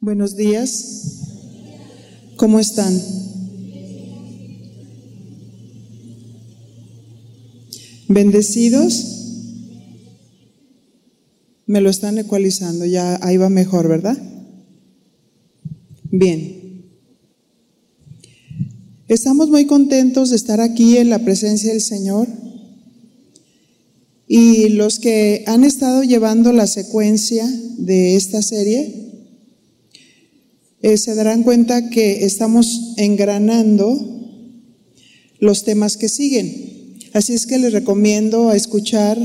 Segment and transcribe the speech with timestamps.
[0.00, 1.24] Buenos días.
[2.36, 2.96] ¿Cómo están?
[8.06, 9.06] ¿Bendecidos?
[11.66, 14.16] Me lo están ecualizando, ya ahí va mejor, ¿verdad?
[16.04, 16.86] Bien.
[19.08, 22.28] Estamos muy contentos de estar aquí en la presencia del Señor.
[24.28, 27.44] Y los que han estado llevando la secuencia
[27.78, 29.07] de esta serie,
[30.82, 33.98] eh, se darán cuenta que estamos engranando
[35.40, 36.96] los temas que siguen.
[37.12, 39.18] Así es que les recomiendo escuchar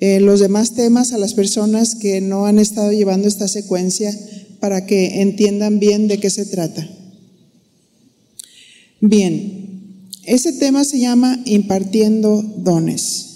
[0.00, 4.14] eh, los demás temas a las personas que no han estado llevando esta secuencia
[4.60, 6.88] para que entiendan bien de qué se trata.
[9.00, 13.30] Bien, ese tema se llama impartiendo dones.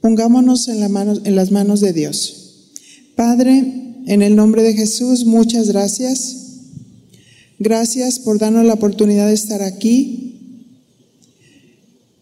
[0.00, 2.70] Pongámonos en, la en las manos de Dios.
[3.14, 6.36] Padre, en el nombre de Jesús, muchas gracias.
[7.58, 10.62] Gracias por darnos la oportunidad de estar aquí,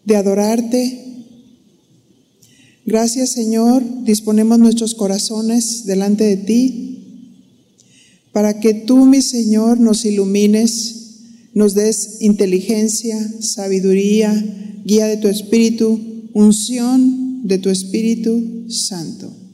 [0.03, 1.01] de adorarte.
[2.85, 6.91] Gracias Señor, disponemos nuestros corazones delante de ti
[8.31, 10.95] para que tú, mi Señor, nos ilumines,
[11.53, 14.33] nos des inteligencia, sabiduría,
[14.83, 15.99] guía de tu Espíritu,
[16.33, 19.44] unción de tu Espíritu Santo.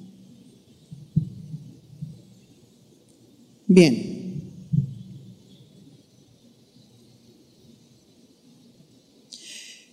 [3.74, 4.44] Bien.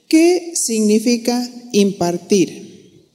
[0.08, 3.06] ¿Qué significa impartir?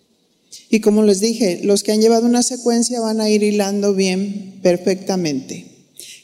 [0.69, 4.61] Y como les dije, los que han llevado una secuencia van a ir hilando bien
[4.63, 5.65] perfectamente.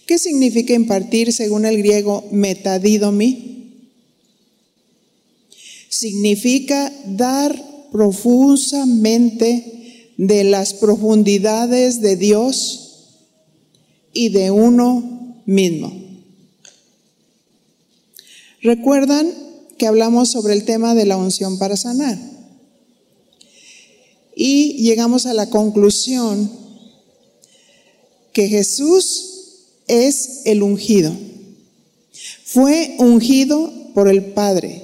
[0.06, 3.90] ¿Qué significa impartir según el griego metadidomi?
[5.90, 12.86] Significa dar profusamente de las profundidades de Dios
[14.14, 15.94] y de uno mismo.
[18.62, 19.32] ¿Recuerdan
[19.78, 22.18] que hablamos sobre el tema de la unción para sanar?
[24.36, 26.52] Y llegamos a la conclusión
[28.34, 31.14] que Jesús es el ungido.
[32.46, 34.84] Fue ungido por el Padre.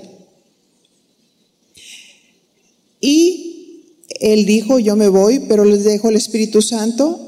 [3.01, 3.83] Y
[4.19, 7.24] él dijo, yo me voy, pero les dejo el Espíritu Santo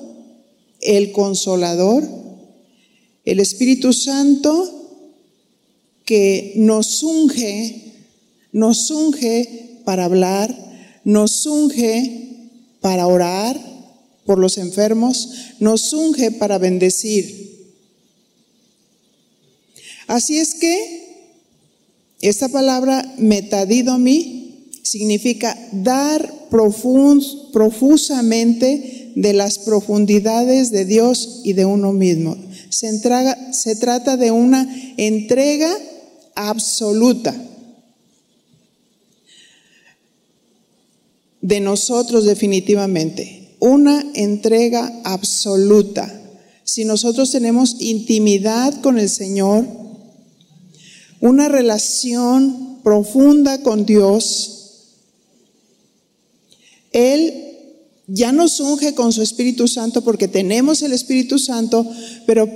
[0.82, 2.08] el consolador,
[3.26, 4.74] el Espíritu Santo
[6.06, 7.94] que nos unge,
[8.52, 10.56] nos unge para hablar,
[11.04, 12.50] nos unge
[12.82, 13.60] para orar
[14.26, 15.30] por los enfermos,
[15.60, 17.48] nos unge para bendecir.
[20.08, 21.08] Así es que
[22.22, 32.38] esta palabra metadidomi significa dar profusamente de las profundidades de Dios y de uno mismo.
[32.70, 35.76] Se, trata de una entrega
[36.36, 37.36] absoluta
[41.42, 43.56] de nosotros definitivamente.
[43.60, 46.14] Una entrega absoluta.
[46.64, 49.66] Si nosotros tenemos intimidad con el Señor,
[51.22, 54.92] una relación profunda con Dios,
[56.92, 57.47] Él
[58.08, 61.86] ya nos unge con su Espíritu Santo porque tenemos el Espíritu Santo,
[62.26, 62.50] pero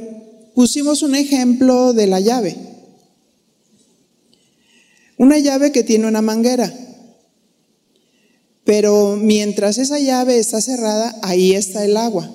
[0.55, 2.55] pusimos un ejemplo de la llave.
[5.17, 6.73] Una llave que tiene una manguera.
[8.63, 12.31] Pero mientras esa llave está cerrada, ahí está el agua.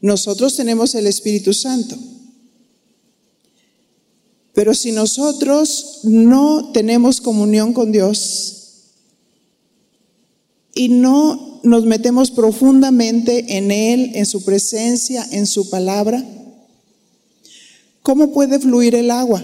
[0.00, 1.96] Nosotros tenemos el Espíritu Santo.
[4.54, 8.55] Pero si nosotros no tenemos comunión con Dios,
[10.76, 16.22] y no nos metemos profundamente en Él, en su presencia, en su palabra,
[18.02, 19.42] ¿cómo puede fluir el agua?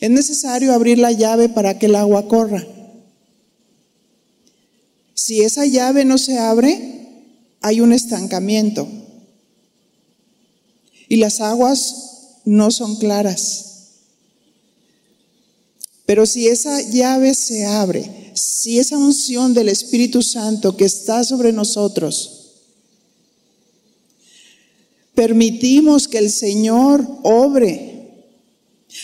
[0.00, 2.64] Es necesario abrir la llave para que el agua corra.
[5.14, 7.24] Si esa llave no se abre,
[7.62, 8.86] hay un estancamiento
[11.08, 13.70] y las aguas no son claras.
[16.04, 21.52] Pero si esa llave se abre, si esa unción del Espíritu Santo que está sobre
[21.52, 22.40] nosotros,
[25.14, 27.92] permitimos que el Señor obre,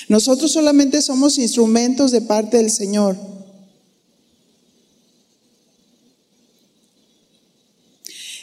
[0.09, 3.17] nosotros solamente somos instrumentos de parte del Señor.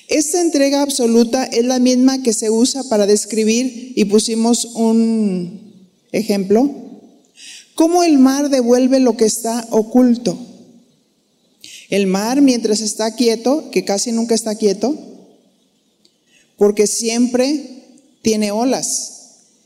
[0.08, 5.74] Esta entrega absoluta es la misma que se usa para describir, y pusimos un
[6.14, 6.70] ejemplo,
[7.76, 10.47] cómo el mar devuelve lo que está oculto.
[11.90, 14.96] El mar, mientras está quieto, que casi nunca está quieto,
[16.58, 17.84] porque siempre
[18.22, 19.14] tiene olas.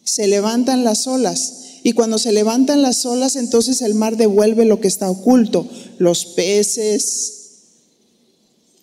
[0.03, 1.53] Se levantan las olas.
[1.83, 6.25] Y cuando se levantan las olas, entonces el mar devuelve lo que está oculto, los
[6.25, 7.41] peces,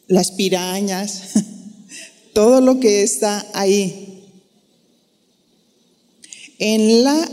[0.08, 1.20] las pirañas,
[2.32, 4.24] todo lo que está ahí.
[6.58, 7.28] En la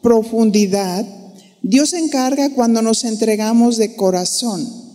[0.00, 1.04] profundidad,
[1.60, 4.89] Dios se encarga cuando nos entregamos de corazón,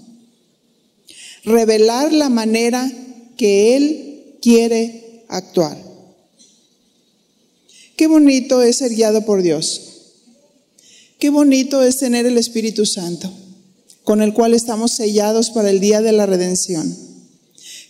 [1.45, 2.91] revelar la manera
[3.37, 5.77] que Él quiere actuar.
[7.95, 9.81] Qué bonito es ser guiado por Dios.
[11.19, 13.31] Qué bonito es tener el Espíritu Santo,
[14.03, 16.95] con el cual estamos sellados para el día de la redención.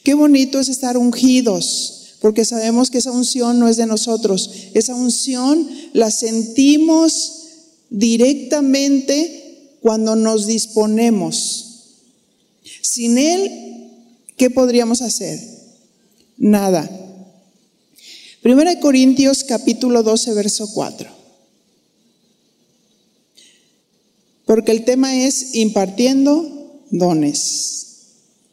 [0.03, 4.51] Qué bonito es estar ungidos, porque sabemos que esa unción no es de nosotros.
[4.73, 7.45] Esa unción la sentimos
[7.89, 11.64] directamente cuando nos disponemos.
[12.85, 13.89] Sin Él,
[14.37, 15.39] ¿qué podríamos hacer?
[16.37, 16.87] Nada.
[18.43, 21.09] Primera de Corintios capítulo 12, verso 4.
[24.45, 27.87] Porque el tema es impartiendo dones.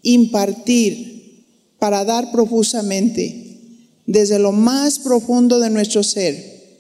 [0.01, 1.45] Impartir
[1.79, 3.59] para dar profusamente
[4.07, 6.79] desde lo más profundo de nuestro ser.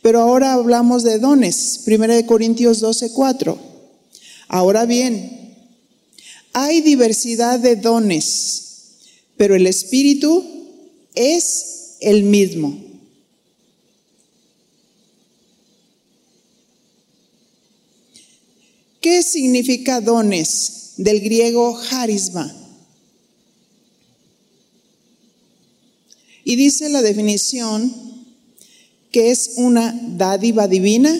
[0.00, 1.82] Pero ahora hablamos de dones.
[1.84, 3.58] Primera de Corintios 12, 4.
[4.48, 5.43] Ahora bien,
[6.54, 8.62] hay diversidad de dones,
[9.36, 10.42] pero el Espíritu
[11.14, 12.80] es el mismo.
[19.00, 20.92] ¿Qué significa dones?
[20.96, 22.54] Del griego charisma.
[26.44, 27.92] Y dice la definición
[29.10, 31.12] que es una dádiva divina,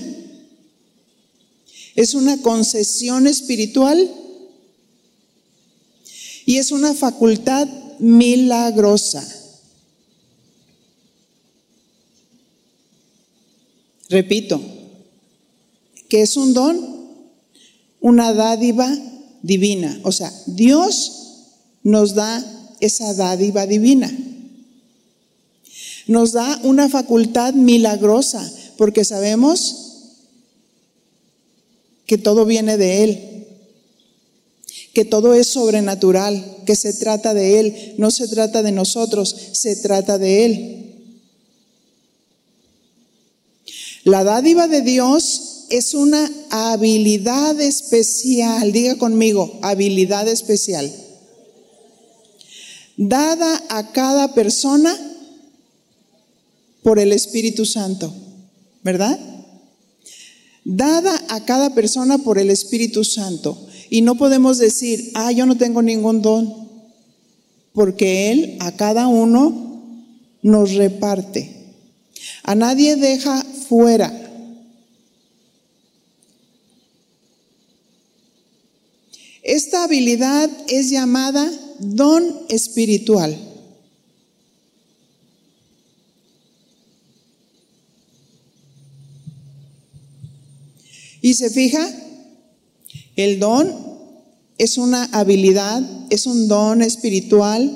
[1.96, 4.23] es una concesión espiritual
[6.46, 7.68] y es una facultad
[7.98, 9.26] milagrosa.
[14.08, 14.60] Repito,
[16.08, 17.04] que es un don,
[18.00, 18.94] una dádiva
[19.42, 19.98] divina.
[20.04, 21.24] O sea, Dios
[21.82, 22.44] nos da
[22.80, 24.12] esa dádiva divina.
[26.06, 29.84] Nos da una facultad milagrosa, porque sabemos
[32.06, 33.33] que todo viene de Él,
[34.94, 39.76] que todo es sobrenatural, que se trata de Él, no se trata de nosotros, se
[39.76, 40.80] trata de Él.
[44.04, 50.92] La dádiva de Dios es una habilidad especial, diga conmigo, habilidad especial,
[52.96, 54.96] dada a cada persona
[56.82, 58.14] por el Espíritu Santo,
[58.82, 59.18] ¿verdad?
[60.64, 63.63] Dada a cada persona por el Espíritu Santo.
[63.90, 66.52] Y no podemos decir, ah, yo no tengo ningún don,
[67.72, 69.64] porque Él a cada uno
[70.42, 71.50] nos reparte.
[72.42, 74.12] A nadie deja fuera.
[79.42, 83.36] Esta habilidad es llamada don espiritual.
[91.20, 91.90] Y se fija,
[93.16, 93.72] el don
[94.58, 97.72] es una habilidad, es un don espiritual,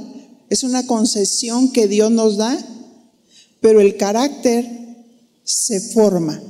[0.51, 2.59] es una concesión que Dios nos da,
[3.61, 4.67] pero el carácter
[5.45, 6.41] se forma.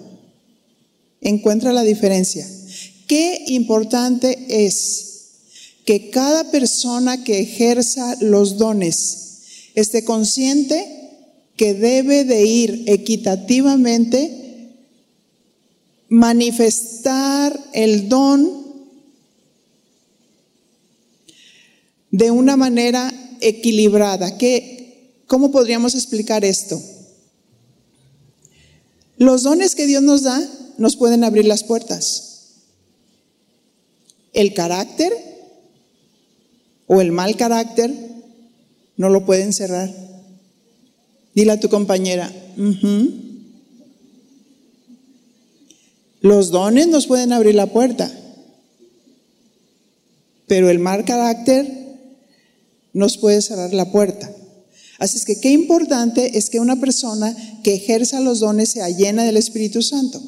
[1.20, 2.46] Encuentra la diferencia.
[3.06, 5.08] Qué importante es
[5.84, 9.28] que cada persona que ejerza los dones
[9.74, 10.86] esté consciente
[11.56, 14.74] que debe de ir equitativamente
[16.08, 18.57] manifestar el don
[22.10, 24.38] de una manera equilibrada.
[24.38, 26.80] ¿Qué, ¿Cómo podríamos explicar esto?
[29.16, 30.40] Los dones que Dios nos da
[30.78, 32.24] nos pueden abrir las puertas.
[34.32, 35.12] El carácter
[36.86, 37.92] o el mal carácter
[38.96, 39.92] no lo pueden cerrar.
[41.34, 42.32] Dile a tu compañera,
[46.20, 48.10] los dones nos pueden abrir la puerta,
[50.48, 51.77] pero el mal carácter
[52.98, 54.28] nos puede cerrar la puerta.
[54.98, 59.22] Así es que qué importante es que una persona que ejerza los dones sea llena
[59.22, 60.20] del Espíritu Santo,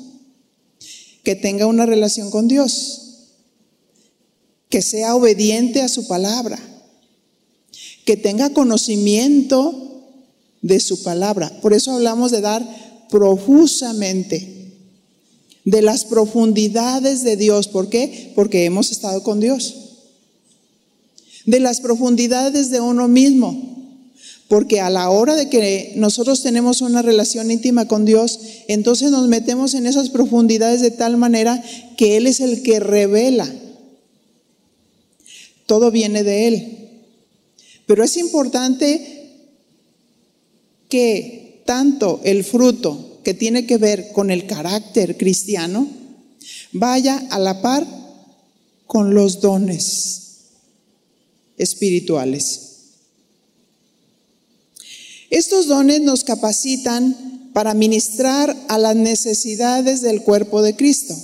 [1.24, 3.32] que tenga una relación con Dios,
[4.68, 6.60] que sea obediente a su palabra,
[8.04, 10.04] que tenga conocimiento
[10.62, 11.50] de su palabra.
[11.62, 12.64] Por eso hablamos de dar
[13.10, 14.76] profusamente,
[15.64, 17.66] de las profundidades de Dios.
[17.66, 18.30] ¿Por qué?
[18.36, 19.79] Porque hemos estado con Dios.
[21.50, 23.60] De las profundidades de uno mismo
[24.46, 28.38] Porque a la hora de que nosotros tenemos una relación íntima con Dios,
[28.68, 31.60] entonces nos metemos en esas profundidades de tal manera
[31.96, 33.52] que Él es el que revela.
[35.66, 36.78] Todo viene de Él.
[37.84, 39.42] Pero es importante
[40.88, 45.88] que tanto el fruto que tiene que ver con el carácter cristiano
[46.70, 47.84] vaya a la par
[48.86, 50.29] con los dones
[51.60, 52.60] espirituales.
[55.28, 61.14] Estos dones nos capacitan para ministrar a las necesidades del cuerpo de Cristo.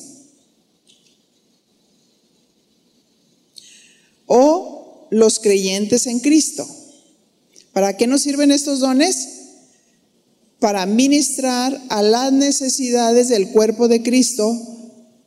[4.26, 6.68] O los creyentes en Cristo.
[7.72, 9.28] ¿Para qué nos sirven estos dones?
[10.58, 14.54] Para ministrar a las necesidades del cuerpo de Cristo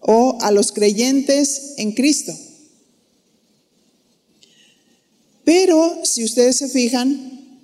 [0.01, 2.33] o a los creyentes en Cristo.
[5.49, 7.57] Pero si ustedes se fijan,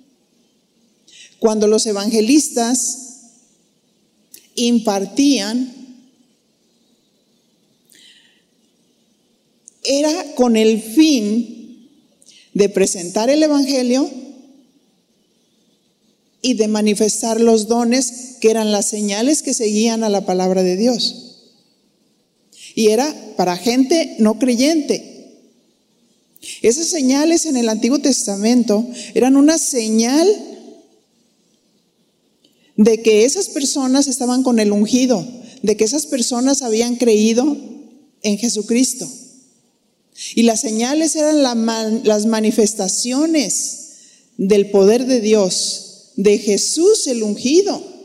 [1.38, 2.98] cuando los evangelistas
[4.56, 5.72] impartían,
[9.84, 11.88] era con el fin
[12.54, 14.10] de presentar el Evangelio
[16.42, 20.76] y de manifestar los dones que eran las señales que seguían a la palabra de
[20.76, 21.52] Dios.
[22.74, 25.15] Y era para gente no creyente.
[26.62, 30.28] Esas señales en el Antiguo Testamento eran una señal
[32.76, 35.26] de que esas personas estaban con el ungido,
[35.62, 37.56] de que esas personas habían creído
[38.22, 39.08] en Jesucristo.
[40.34, 43.86] Y las señales eran las manifestaciones
[44.36, 47.96] del poder de Dios, de Jesús el ungido.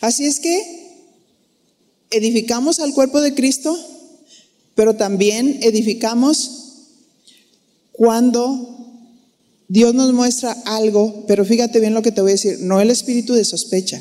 [0.00, 0.83] Así es que
[2.14, 3.76] edificamos al cuerpo de Cristo,
[4.74, 6.50] pero también edificamos
[7.92, 8.74] cuando
[9.68, 12.90] Dios nos muestra algo, pero fíjate bien lo que te voy a decir, no el
[12.90, 14.00] espíritu de sospecha.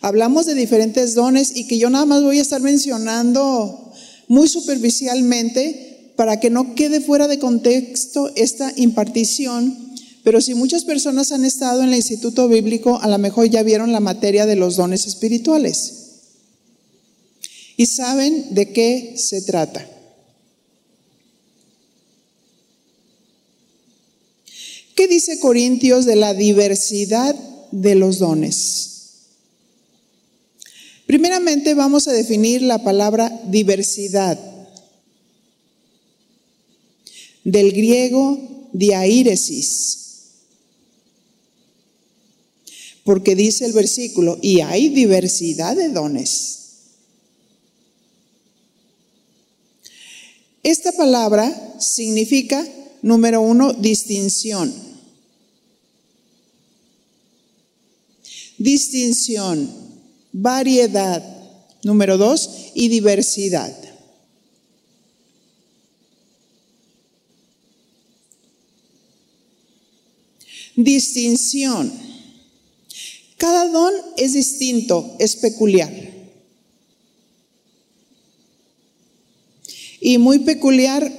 [0.00, 3.92] Hablamos de diferentes dones y que yo nada más voy a estar mencionando
[4.28, 9.76] muy superficialmente para que no quede fuera de contexto esta impartición,
[10.22, 13.92] pero si muchas personas han estado en el Instituto Bíblico, a lo mejor ya vieron
[13.92, 16.05] la materia de los dones espirituales
[17.76, 19.86] y saben de qué se trata.
[24.94, 27.36] ¿Qué dice Corintios de la diversidad
[27.70, 28.92] de los dones?
[31.06, 34.40] Primeramente vamos a definir la palabra diversidad.
[37.44, 39.98] Del griego diairesis.
[43.04, 46.65] Porque dice el versículo, y hay diversidad de dones.
[50.66, 52.66] Esta palabra significa,
[53.00, 54.86] número uno, distinción.
[58.58, 59.70] distinción,
[60.32, 61.22] variedad,
[61.82, 63.72] número dos, y diversidad.
[70.74, 71.92] Distinción.
[73.38, 76.15] Cada don es distinto, es peculiar.
[80.06, 81.12] Y muy peculiar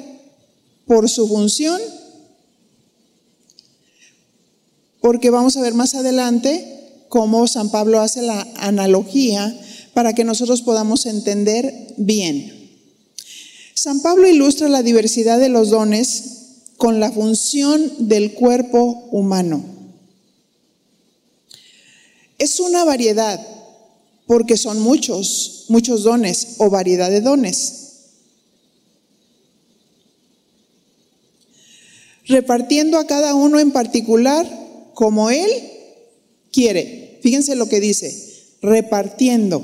[0.86, 1.78] por su función,
[5.02, 9.54] porque vamos a ver más adelante cómo San Pablo hace la analogía
[9.94, 12.72] para que nosotros podamos entender bien.
[13.74, 16.24] San Pablo ilustra la diversidad de los dones
[16.78, 19.66] con la función del cuerpo humano.
[22.40, 23.46] Es una variedad,
[24.28, 27.87] porque son muchos, muchos dones o variedad de dones.
[32.28, 34.46] Repartiendo a cada uno en particular
[34.94, 35.50] como Él
[36.52, 37.20] quiere.
[37.22, 39.64] Fíjense lo que dice, repartiendo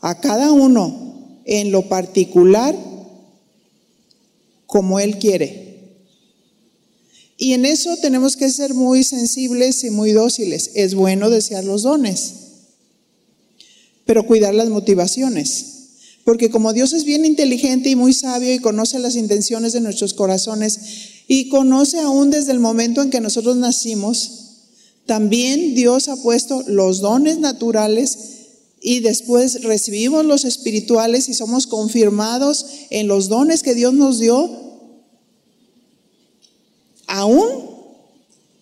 [0.00, 2.76] a cada uno en lo particular
[4.66, 5.66] como Él quiere.
[7.38, 10.70] Y en eso tenemos que ser muy sensibles y muy dóciles.
[10.74, 12.34] Es bueno desear los dones,
[14.04, 15.72] pero cuidar las motivaciones.
[16.24, 20.12] Porque como Dios es bien inteligente y muy sabio y conoce las intenciones de nuestros
[20.12, 20.78] corazones
[21.28, 24.46] y conoce aún desde el momento en que nosotros nacimos,
[25.06, 28.18] también Dios ha puesto los dones naturales
[28.80, 34.50] y después recibimos los espirituales y somos confirmados en los dones que Dios nos dio,
[37.06, 37.46] aún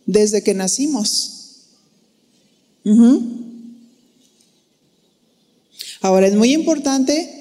[0.07, 1.31] desde que nacimos.
[6.01, 7.34] Ahora es muy importante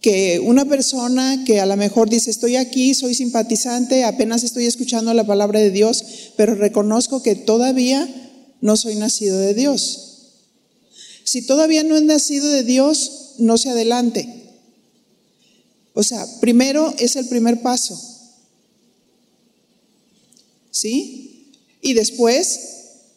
[0.00, 5.12] que una persona que a lo mejor dice, estoy aquí, soy simpatizante, apenas estoy escuchando
[5.12, 6.04] la palabra de Dios,
[6.36, 8.08] pero reconozco que todavía
[8.60, 10.06] no soy nacido de Dios.
[11.24, 14.28] Si todavía no es nacido de Dios, no se adelante.
[15.92, 18.00] O sea, primero es el primer paso.
[20.70, 21.52] ¿Sí?
[21.82, 22.60] Y después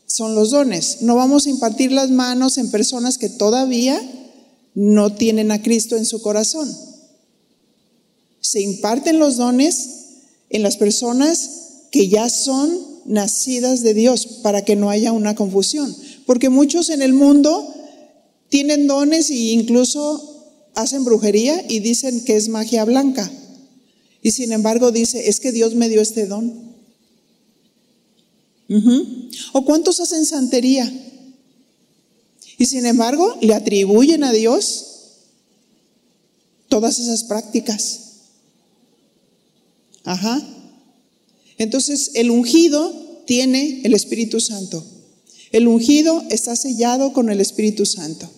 [0.05, 0.97] son los dones.
[1.01, 4.01] No vamos a impartir las manos en personas que todavía
[4.75, 6.69] no tienen a Cristo en su corazón.
[8.41, 9.89] Se imparten los dones
[10.49, 11.49] en las personas
[11.91, 15.95] que ya son nacidas de Dios para que no haya una confusión.
[16.25, 17.73] Porque muchos en el mundo
[18.49, 20.29] tienen dones e incluso
[20.75, 23.31] hacen brujería y dicen que es magia blanca.
[24.21, 26.73] Y sin embargo dice, es que Dios me dio este don.
[29.51, 30.91] ¿O cuántos hacen santería?
[32.57, 34.85] Y sin embargo le atribuyen a Dios
[36.69, 37.99] todas esas prácticas.
[40.03, 40.41] Ajá.
[41.57, 42.91] Entonces el ungido
[43.25, 44.83] tiene el Espíritu Santo.
[45.51, 48.29] El ungido está sellado con el Espíritu Santo.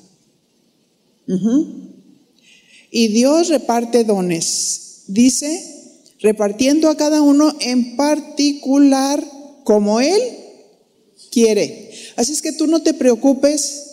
[2.91, 5.03] Y Dios reparte dones.
[5.07, 5.75] Dice,
[6.19, 9.24] repartiendo a cada uno en particular
[9.63, 10.22] como Él
[11.31, 11.91] quiere.
[12.15, 13.84] Así es que tú no te preocupes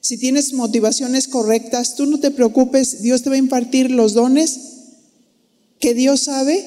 [0.00, 4.60] si tienes motivaciones correctas, tú no te preocupes, Dios te va a impartir los dones
[5.80, 6.64] que Dios sabe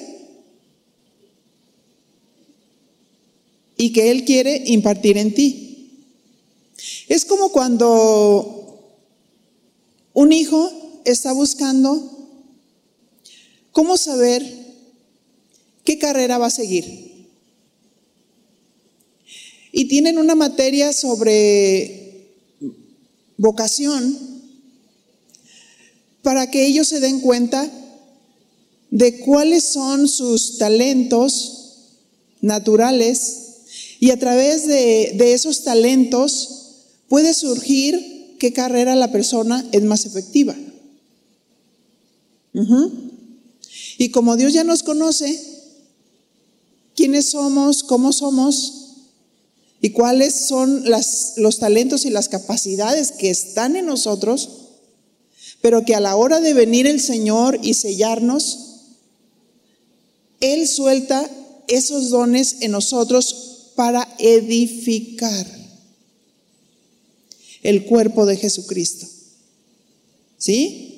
[3.78, 6.08] y que Él quiere impartir en ti.
[7.08, 8.62] Es como cuando
[10.14, 10.72] un hijo
[11.06, 12.30] está buscando
[13.72, 14.46] cómo saber
[15.84, 17.12] qué carrera va a seguir
[19.72, 22.01] y tienen una materia sobre
[23.42, 24.18] vocación
[26.22, 27.70] para que ellos se den cuenta
[28.92, 31.96] de cuáles son sus talentos
[32.40, 33.38] naturales
[34.00, 36.50] y a través de, esos talentos
[37.10, 40.56] puede surgir qué carrera la persona es más efectiva.
[43.98, 45.40] Y como Dios ya nos conoce,
[46.96, 48.81] quiénes somos, cómo somos,
[49.82, 54.50] y cuáles son los talentos y las capacidades que están en nosotros,
[55.62, 58.60] pero que a la hora de venir el Señor y sellarnos,
[60.40, 61.30] Él suelta
[61.68, 65.48] esos dones en nosotros para edificar
[67.64, 69.08] el cuerpo de Jesucristo.
[70.38, 70.91] ¿Sí?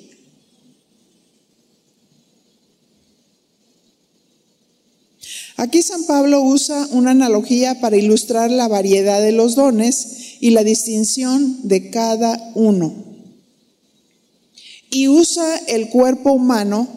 [5.56, 10.64] Aquí San Pablo usa una analogía para ilustrar la variedad de los dones y la
[10.64, 12.92] distinción de cada uno.
[14.90, 16.88] Y usa el cuerpo humano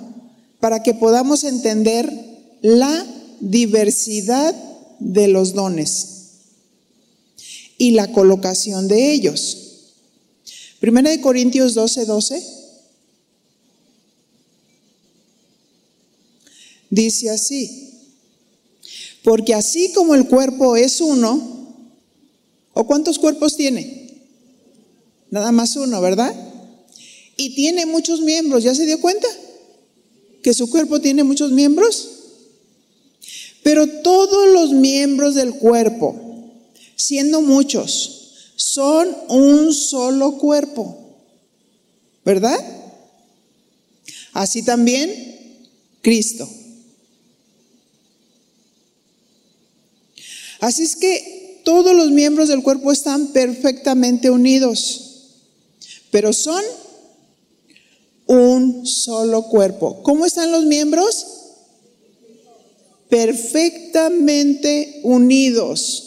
[0.59, 2.11] para que podamos entender
[2.61, 3.05] la
[3.39, 4.55] diversidad
[4.99, 6.07] de los dones
[7.77, 9.93] y la colocación de ellos.
[10.79, 12.43] Primera de Corintios 12, 12.
[16.89, 17.86] Dice así,
[19.27, 21.75] porque así como el cuerpo es uno,
[22.71, 24.23] ¿o cuántos cuerpos tiene?
[25.29, 26.33] Nada más uno, ¿verdad?
[27.35, 29.27] Y tiene muchos miembros, ¿ya se dio cuenta?
[30.41, 32.07] Que su cuerpo tiene muchos miembros.
[33.63, 36.15] Pero todos los miembros del cuerpo,
[36.95, 41.17] siendo muchos, son un solo cuerpo,
[42.23, 42.57] ¿verdad?
[44.31, 45.67] Así también
[46.01, 46.47] Cristo.
[50.59, 55.01] Así es que todos los miembros del cuerpo están perfectamente unidos,
[56.11, 56.63] pero son
[58.25, 60.01] un solo cuerpo.
[60.03, 61.27] ¿Cómo están los miembros?
[63.09, 66.03] Perfectamente unidos.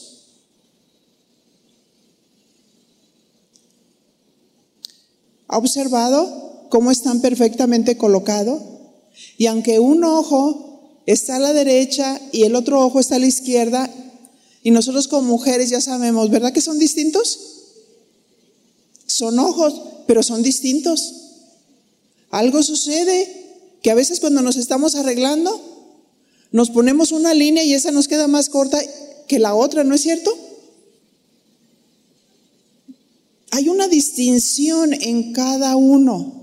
[5.49, 8.63] ¿Ha observado cómo están perfectamente colocados?
[9.37, 13.27] Y aunque un ojo está a la derecha y el otro ojo está a la
[13.27, 13.91] izquierda,
[14.63, 17.39] y nosotros como mujeres ya sabemos, ¿verdad que son distintos?
[19.07, 21.15] Son ojos, pero son distintos.
[22.31, 23.37] Algo sucede
[23.83, 25.61] que a veces cuando nos estamos arreglando,
[26.53, 28.81] nos ponemos una línea y esa nos queda más corta
[29.27, 30.37] que la otra, ¿no es cierto?
[33.53, 36.37] Hay una distinción en cada uno.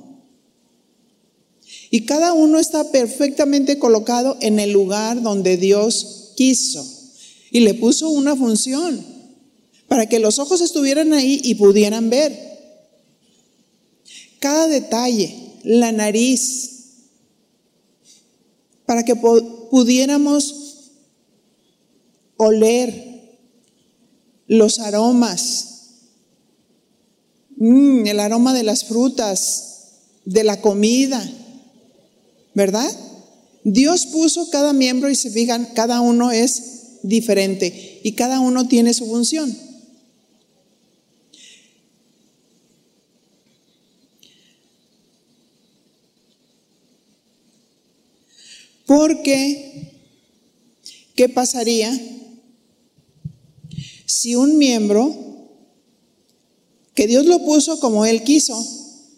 [1.90, 6.97] Y cada uno está perfectamente colocado en el lugar donde Dios quiso
[7.52, 9.06] y le puso una función
[9.88, 12.48] para que los ojos estuvieran ahí y pudieran ver
[14.40, 15.44] cada detalle.
[15.64, 16.78] la nariz
[18.86, 20.92] para que pudiéramos
[22.38, 23.38] oler
[24.48, 25.68] los aromas,
[27.58, 29.68] mm, el aroma de las frutas,
[30.24, 31.30] de la comida,
[32.54, 32.90] ¿verdad?
[33.66, 36.77] Dios puso cada miembro y se fijan, cada uno es
[37.08, 39.56] diferente y cada uno tiene su función.
[48.86, 49.92] Porque,
[51.16, 51.92] ¿qué pasaría
[54.06, 55.14] si un miembro
[56.96, 58.66] que Dios lo puso como Él quiso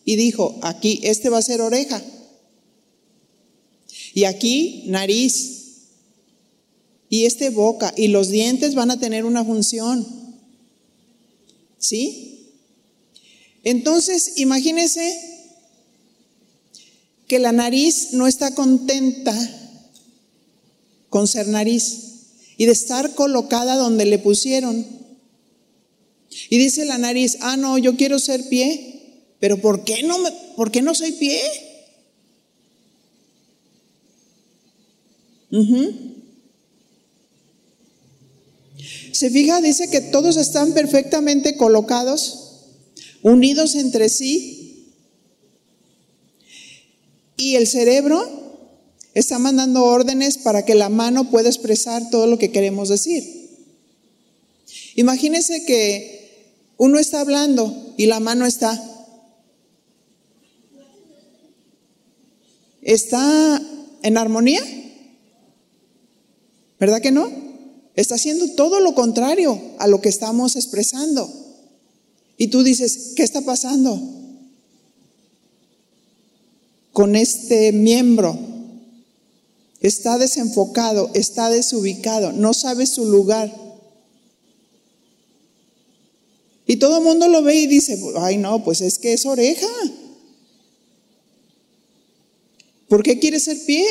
[0.03, 2.01] y dijo, aquí, este va a ser oreja,
[4.13, 5.58] y aquí nariz,
[7.09, 10.05] y este boca, y los dientes van a tener una función,
[11.79, 12.29] ¿sí?
[13.63, 15.29] Entonces, imagínese
[17.27, 19.35] que la nariz no está contenta
[21.09, 22.09] con ser nariz
[22.57, 24.85] y de estar colocada donde le pusieron.
[26.49, 30.31] Y dice la nariz, ah, no, yo quiero ser pie, pero ¿por qué no, me,
[30.55, 31.41] ¿por qué no soy pie?
[39.11, 42.63] Se fija, dice que todos están perfectamente colocados,
[43.21, 44.93] unidos entre sí,
[47.35, 48.39] y el cerebro
[49.13, 53.23] está mandando órdenes para que la mano pueda expresar todo lo que queremos decir.
[54.95, 58.81] Imagínense que uno está hablando y la mano está.
[62.81, 63.61] ¿Está
[64.03, 64.61] en armonía?
[66.79, 67.48] ¿Verdad que no?
[67.99, 71.29] Está haciendo todo lo contrario a lo que estamos expresando.
[72.37, 74.19] Y tú dices, ¿qué está pasando?
[76.99, 78.37] con este miembro.
[79.79, 83.49] Está desenfocado, está desubicado, no sabe su lugar.
[86.67, 89.65] Y todo el mundo lo ve y dice, ay no, pues es que es oreja.
[92.89, 93.85] ¿Por qué quiere ser pie?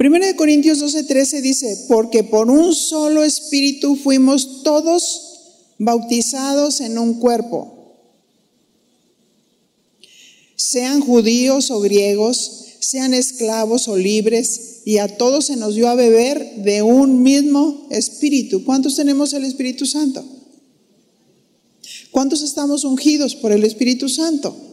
[0.00, 7.20] Primera de Corintios 12, dice, porque por un solo espíritu fuimos todos bautizados en un
[7.20, 7.98] cuerpo,
[10.56, 15.96] sean judíos o griegos, sean esclavos o libres, y a todos se nos dio a
[15.96, 18.64] beber de un mismo espíritu.
[18.64, 20.24] ¿Cuántos tenemos el Espíritu Santo?
[22.10, 24.69] ¿Cuántos estamos ungidos por el Espíritu Santo?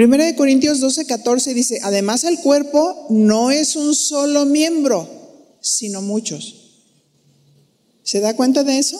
[0.00, 5.06] Primera de Corintios 12, 14 dice, además el cuerpo no es un solo miembro,
[5.60, 6.54] sino muchos.
[8.02, 8.98] ¿Se da cuenta de eso?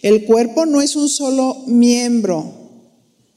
[0.00, 2.54] El cuerpo no es un solo miembro,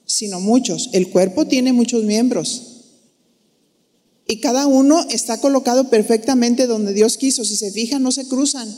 [0.05, 0.91] sino muchos.
[0.93, 2.83] El cuerpo tiene muchos miembros.
[4.27, 7.43] Y cada uno está colocado perfectamente donde Dios quiso.
[7.43, 8.71] Si se fijan, no se cruzan.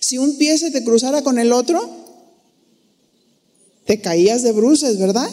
[0.00, 1.86] Si un pie se te cruzara con el otro,
[3.84, 5.28] te caías de bruces, ¿verdad?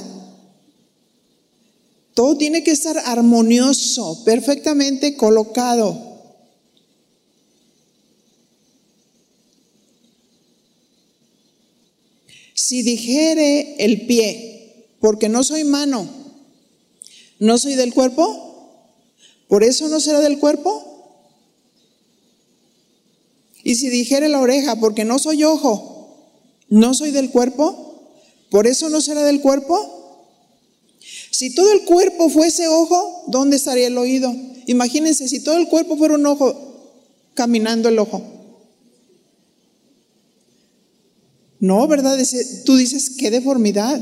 [2.15, 6.15] Todo tiene que estar armonioso, perfectamente colocado.
[12.54, 16.08] Si dijere el pie, porque no soy mano,
[17.39, 18.93] no soy del cuerpo,
[19.49, 21.19] por eso no será del cuerpo.
[23.62, 26.32] Y si dijere la oreja, porque no soy ojo,
[26.69, 28.10] no soy del cuerpo,
[28.49, 30.05] por eso no será del cuerpo.
[31.36, 34.34] Si todo el cuerpo fuese ojo, ¿dónde estaría el oído?
[34.67, 36.56] Imagínense, si todo el cuerpo fuera un ojo,
[37.34, 38.24] caminando el ojo.
[41.60, 42.17] No, ¿verdad?
[42.63, 44.02] Tú dices, qué deformidad.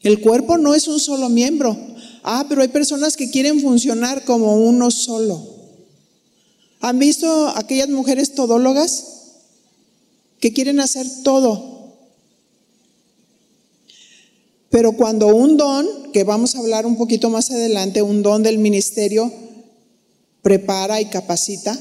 [0.00, 1.76] El cuerpo no es un solo miembro.
[2.22, 5.48] Ah, pero hay personas que quieren funcionar como uno solo.
[6.78, 9.04] ¿Han visto aquellas mujeres todólogas
[10.38, 11.77] que quieren hacer todo?
[14.70, 18.58] Pero cuando un don, que vamos a hablar un poquito más adelante, un don del
[18.58, 19.32] ministerio,
[20.42, 21.78] prepara y capacita,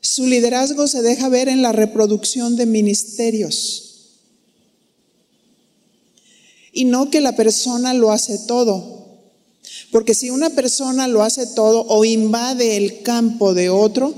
[0.00, 3.88] su liderazgo se deja ver en la reproducción de ministerios.
[6.72, 9.20] Y no que la persona lo hace todo.
[9.92, 14.12] Porque si una persona lo hace todo o invade el campo de otro,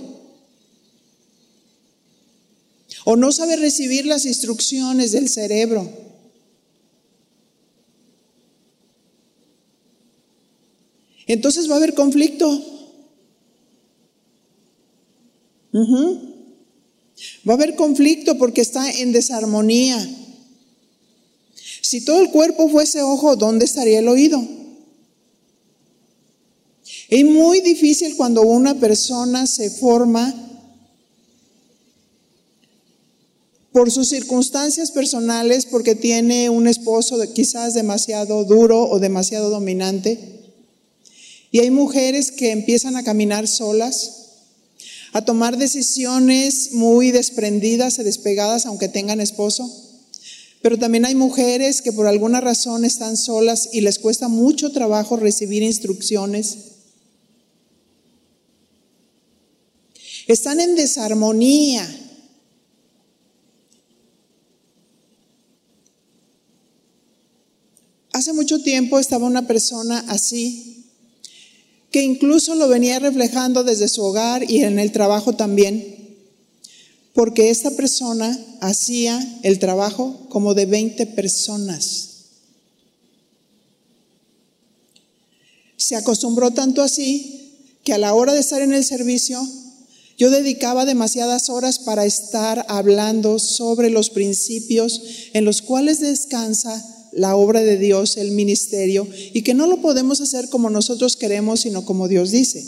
[3.04, 6.03] o no sabe recibir las instrucciones del cerebro.
[11.34, 12.48] Entonces va a haber conflicto.
[17.46, 19.98] Va a haber conflicto porque está en desarmonía.
[21.82, 24.42] Si todo el cuerpo fuese ojo, ¿dónde estaría el oído?
[27.08, 30.32] Es muy difícil cuando una persona se forma
[33.72, 40.33] por sus circunstancias personales, porque tiene un esposo quizás demasiado duro o demasiado dominante.
[41.54, 44.24] Y hay mujeres que empiezan a caminar solas,
[45.12, 49.70] a tomar decisiones muy desprendidas y despegadas aunque tengan esposo.
[50.62, 55.14] Pero también hay mujeres que por alguna razón están solas y les cuesta mucho trabajo
[55.16, 56.56] recibir instrucciones.
[60.26, 61.88] Están en desarmonía.
[68.12, 70.73] Hace mucho tiempo estaba una persona así
[71.94, 76.18] que incluso lo venía reflejando desde su hogar y en el trabajo también,
[77.12, 82.08] porque esta persona hacía el trabajo como de 20 personas.
[85.76, 89.40] Se acostumbró tanto así que a la hora de estar en el servicio,
[90.18, 95.00] yo dedicaba demasiadas horas para estar hablando sobre los principios
[95.32, 100.20] en los cuales descansa la obra de Dios, el ministerio, y que no lo podemos
[100.20, 102.64] hacer como nosotros queremos, sino como Dios dice,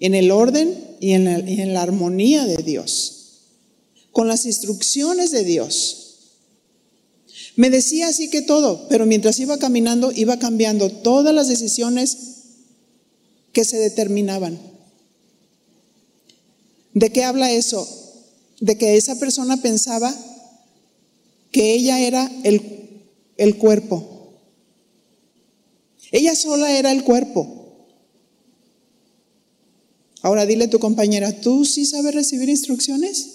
[0.00, 3.40] en el orden y en la, armonía de Dios,
[4.12, 6.00] con las instrucciones de Dios.
[7.56, 12.18] Me decía así que todo, pero mientras iba caminando, iba cambiando todas las decisiones
[13.52, 14.58] que se determinaban.
[16.92, 17.88] ¿De qué habla eso?
[18.60, 20.14] De que esa persona pensaba
[21.54, 22.73] que ella era el,
[23.36, 24.38] el cuerpo.
[26.10, 27.86] Ella sola era el cuerpo.
[30.22, 33.30] Ahora dile a tu compañera, ¿tú sí sabes recibir instrucciones?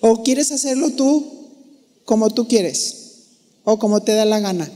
[0.00, 1.48] ¿O quieres hacerlo tú
[2.04, 2.96] como tú quieres?
[3.64, 4.70] ¿O como te da la gana?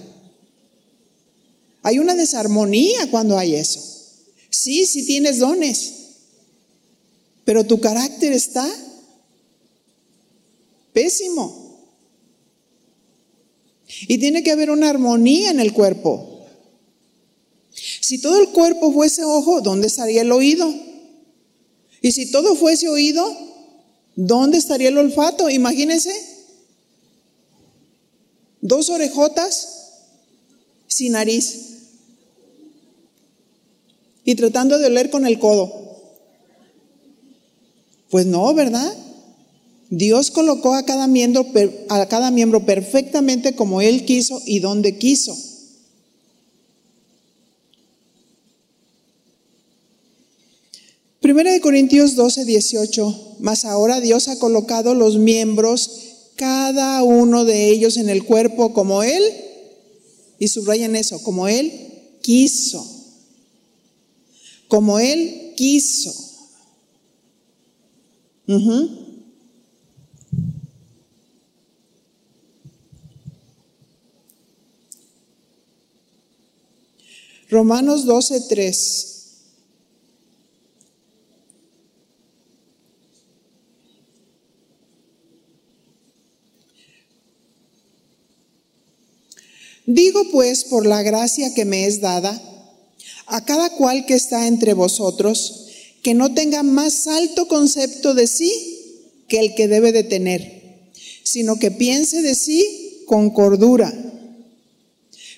[1.83, 3.81] Hay una desarmonía cuando hay eso.
[4.51, 6.07] Sí, sí tienes dones
[7.47, 8.69] pero tu carácter está
[10.97, 11.85] pésimo.
[14.09, 16.47] Y tiene que haber una armonía en el cuerpo.
[17.71, 20.75] Si todo el cuerpo fuese ojo, ¿dónde estaría el oído?
[22.01, 23.31] Y si todo fuese oído,
[24.15, 25.51] ¿dónde estaría el olfato?
[25.51, 26.15] Imagínense.
[28.63, 29.69] Dos orejotas
[30.87, 31.59] sin nariz.
[34.25, 35.71] Y tratando de oler con el codo.
[38.09, 39.06] Pues no, ¿verdad?
[39.91, 41.47] Dios colocó a cada miembro,
[41.89, 45.37] a cada miembro perfectamente como Él quiso y donde quiso.
[51.21, 55.91] Primera de Corintios 12, 18, mas ahora Dios ha colocado los miembros,
[56.37, 59.23] cada uno de ellos en el cuerpo como Él,
[60.39, 61.73] y subrayan eso, como Él
[62.23, 62.87] quiso,
[64.69, 66.15] como Él quiso.
[77.49, 79.17] Romanos 12, 3.
[89.87, 92.43] Digo pues por la gracia que me es dada,
[93.27, 95.67] a cada cual que está entre vosotros,
[96.03, 98.51] que no tenga más alto concepto de sí
[99.29, 100.91] que el que debe de tener,
[101.23, 103.93] sino que piense de sí con cordura,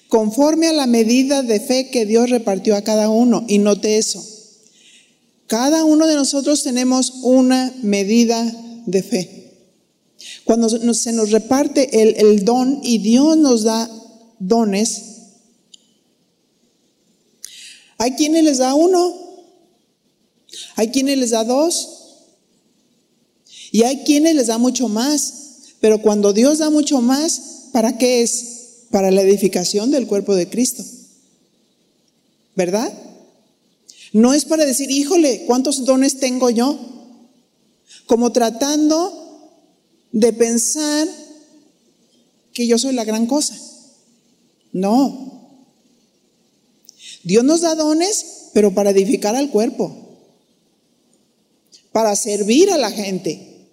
[0.08, 3.44] conforme a la medida de fe que Dios repartió a cada uno.
[3.48, 4.24] Y note eso,
[5.46, 8.44] cada uno de nosotros tenemos una medida
[8.86, 9.34] de fe.
[10.44, 13.88] Cuando se nos reparte el, don y Dios nos da
[14.38, 15.02] dones,
[17.98, 19.28] hay quienes les da uno
[20.76, 21.88] hay quienes les da dos
[23.70, 25.34] y hay quienes les da mucho más.
[25.80, 28.57] Pero cuando Dios da mucho más, ¿para qué es?
[28.90, 30.84] Para la edificación del cuerpo de Cristo.
[32.56, 32.92] ¿Verdad?
[34.12, 36.78] No es para decir, híjole, ¿cuántos dones tengo yo?
[38.06, 39.50] Como tratando
[40.12, 41.06] de pensar
[42.52, 43.56] que yo soy la gran cosa.
[44.72, 45.50] No.
[47.22, 50.04] Dios nos da dones, pero para edificar al cuerpo.
[51.92, 53.66] para servir a la gente,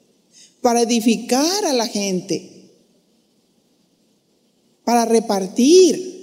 [0.61, 2.54] para edificar a la gente,
[4.85, 6.13] para repartir,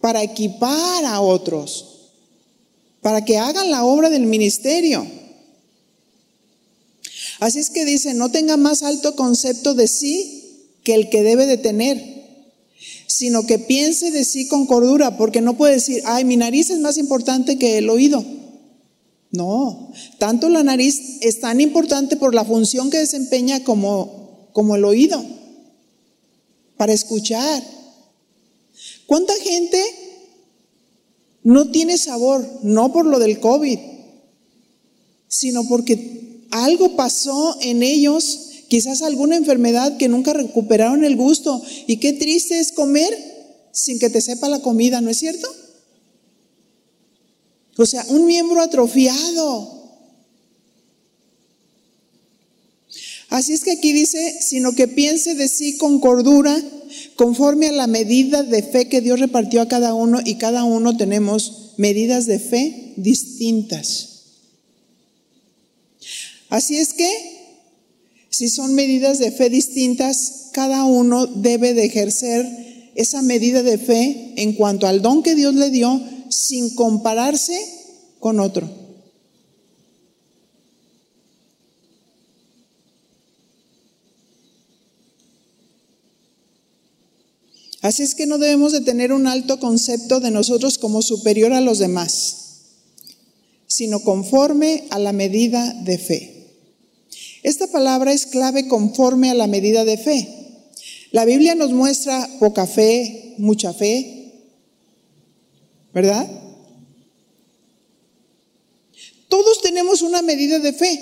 [0.00, 2.10] para equipar a otros,
[3.02, 5.06] para que hagan la obra del ministerio.
[7.38, 11.46] Así es que dice, no tenga más alto concepto de sí que el que debe
[11.46, 12.02] de tener,
[13.06, 16.80] sino que piense de sí con cordura, porque no puede decir, ay, mi nariz es
[16.80, 18.24] más importante que el oído.
[19.32, 24.84] No, tanto la nariz es tan importante por la función que desempeña como, como el
[24.84, 25.24] oído,
[26.80, 27.62] para escuchar.
[29.04, 29.84] ¿Cuánta gente
[31.42, 32.42] no tiene sabor?
[32.62, 33.78] No por lo del COVID,
[35.28, 41.62] sino porque algo pasó en ellos, quizás alguna enfermedad que nunca recuperaron el gusto.
[41.86, 43.14] Y qué triste es comer
[43.72, 45.54] sin que te sepa la comida, ¿no es cierto?
[47.76, 49.79] O sea, un miembro atrofiado.
[53.30, 56.60] Así es que aquí dice, sino que piense de sí con cordura,
[57.14, 60.96] conforme a la medida de fe que Dios repartió a cada uno, y cada uno
[60.96, 64.08] tenemos medidas de fe distintas.
[66.48, 67.08] Así es que,
[68.30, 74.34] si son medidas de fe distintas, cada uno debe de ejercer esa medida de fe
[74.36, 77.56] en cuanto al don que Dios le dio sin compararse
[78.18, 78.79] con otro.
[87.82, 91.62] Así es que no debemos de tener un alto concepto de nosotros como superior a
[91.62, 92.36] los demás,
[93.66, 96.40] sino conforme a la medida de fe.
[97.42, 100.28] Esta palabra es clave conforme a la medida de fe.
[101.10, 104.32] La Biblia nos muestra poca fe, mucha fe,
[105.94, 106.28] ¿verdad?
[109.28, 111.00] Todos tenemos una medida de fe,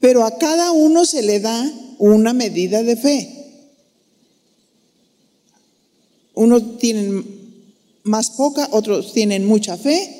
[0.00, 3.41] pero a cada uno se le da una medida de fe.
[6.34, 7.24] Unos tienen
[8.04, 10.18] más poca, otros tienen mucha fe.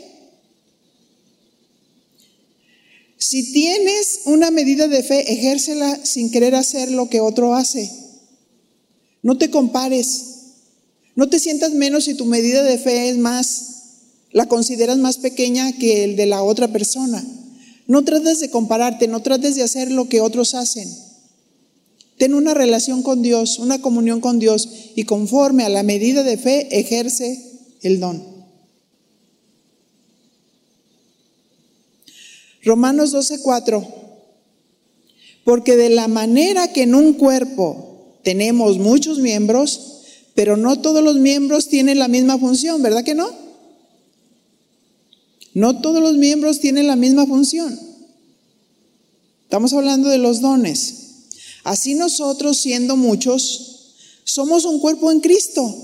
[3.19, 7.91] Si tienes una medida de fe, ejércela sin querer hacer lo que otro hace.
[9.23, 10.33] No te compares.
[11.15, 13.67] No te sientas menos si tu medida de fe es más,
[14.33, 17.23] la consideras más pequeña que el de la otra persona.
[17.87, 20.89] No trates de compararte, no trates de hacer lo que otros hacen.
[22.19, 26.37] Ten una relación con Dios, una comunión con Dios y conforme a la medida de
[26.37, 27.43] fe ejerce
[27.83, 28.23] el don.
[32.65, 33.87] Romanos 12:4.
[35.45, 39.81] Porque de la manera que en un cuerpo tenemos muchos miembros,
[40.35, 43.31] pero no todos los miembros tienen la misma función, ¿verdad que no?
[45.55, 47.79] No todos los miembros tienen la misma función.
[49.43, 51.02] Estamos hablando de los dones.
[51.65, 53.95] Así nosotros, siendo muchos,
[54.25, 55.75] somos un cuerpo en Cristo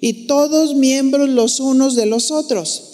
[0.00, 2.88] y todos miembros los unos de los otros.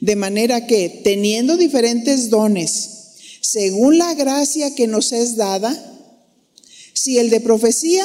[0.00, 2.90] De manera que, teniendo diferentes dones,
[3.40, 5.74] según la gracia que nos es dada,
[6.92, 8.04] si el de profecía,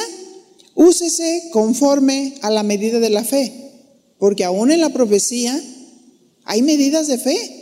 [0.74, 3.52] úsese conforme a la medida de la fe,
[4.18, 5.60] porque aún en la profecía
[6.44, 7.61] hay medidas de fe.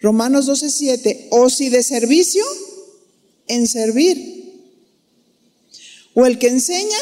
[0.00, 2.44] Romanos 12:7, o si de servicio,
[3.48, 4.36] en servir.
[6.14, 6.98] O el que enseña,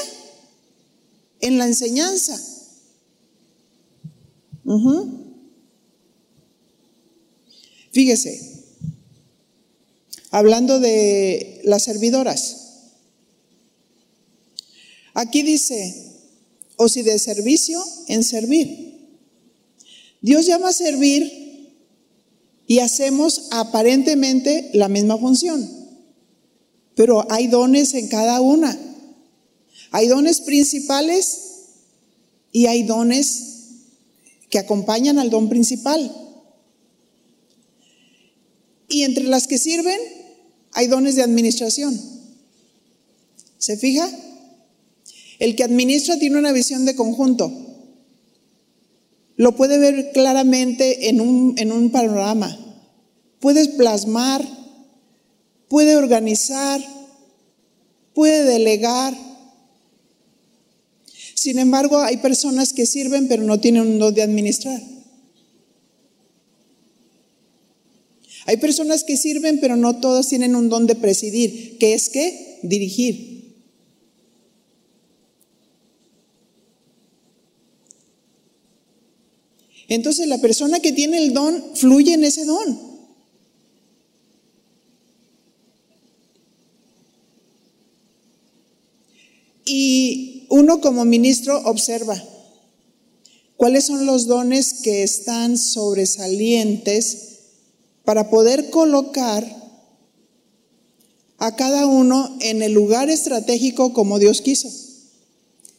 [1.40, 2.40] en la enseñanza.
[7.92, 8.64] Fíjese,
[10.30, 12.56] hablando de las servidoras,
[15.14, 16.12] aquí dice,
[16.76, 18.96] o si de servicio, en servir.
[20.20, 21.45] Dios llama a servir
[22.66, 25.68] y hacemos aparentemente la misma función,
[26.94, 28.78] pero hay dones en cada una.
[29.92, 31.38] Hay dones principales
[32.52, 33.44] y hay dones
[34.50, 36.14] que acompañan al don principal.
[38.88, 39.98] Y entre las que sirven
[40.72, 41.98] hay dones de administración.
[43.58, 44.10] ¿Se fija?
[45.38, 47.65] El que administra tiene una visión de conjunto.
[49.36, 52.56] Lo puede ver claramente en un, en un panorama.
[53.38, 54.46] Puedes plasmar,
[55.68, 56.80] puede organizar,
[58.14, 59.14] puede delegar.
[61.34, 64.80] Sin embargo, hay personas que sirven pero no tienen un don de administrar.
[68.46, 72.10] Hay personas que sirven, pero no todos tienen un don de presidir, que es
[72.62, 73.35] dirigir.
[79.88, 82.96] Entonces la persona que tiene el don fluye en ese don.
[89.64, 92.22] Y uno como ministro observa
[93.56, 97.38] cuáles son los dones que están sobresalientes
[98.04, 99.44] para poder colocar
[101.38, 104.70] a cada uno en el lugar estratégico como Dios quiso,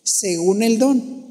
[0.04, 1.26] según el don.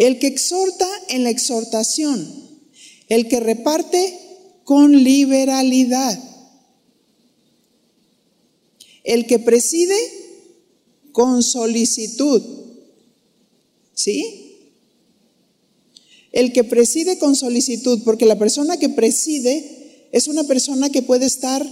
[0.00, 2.26] El que exhorta en la exhortación,
[3.10, 4.18] el que reparte
[4.64, 6.18] con liberalidad,
[9.04, 9.94] el que preside
[11.12, 12.42] con solicitud,
[13.92, 14.70] ¿sí?
[16.32, 21.26] El que preside con solicitud, porque la persona que preside es una persona que puede
[21.26, 21.62] estar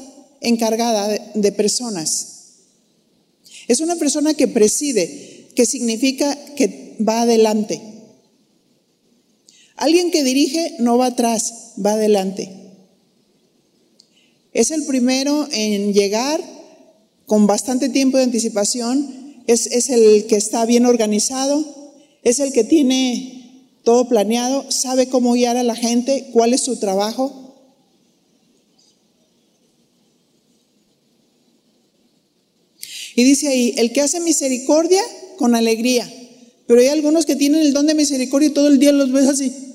[0.42, 2.26] encargada de, personas.
[3.68, 7.97] Es una persona que preside, que significa que va adelante.
[9.78, 12.50] Alguien que dirige no va atrás, va adelante.
[14.52, 16.42] Es el primero en llegar
[17.26, 21.64] con bastante tiempo de anticipación, es, es el que está bien organizado,
[22.24, 26.80] es el que tiene todo planeado, sabe cómo guiar a la gente, cuál es su
[26.80, 27.54] trabajo.
[33.14, 35.02] Y dice ahí, el que hace misericordia
[35.36, 36.12] con alegría.
[36.66, 39.28] Pero hay algunos que tienen el don de misericordia y todo el día los ves
[39.28, 39.67] así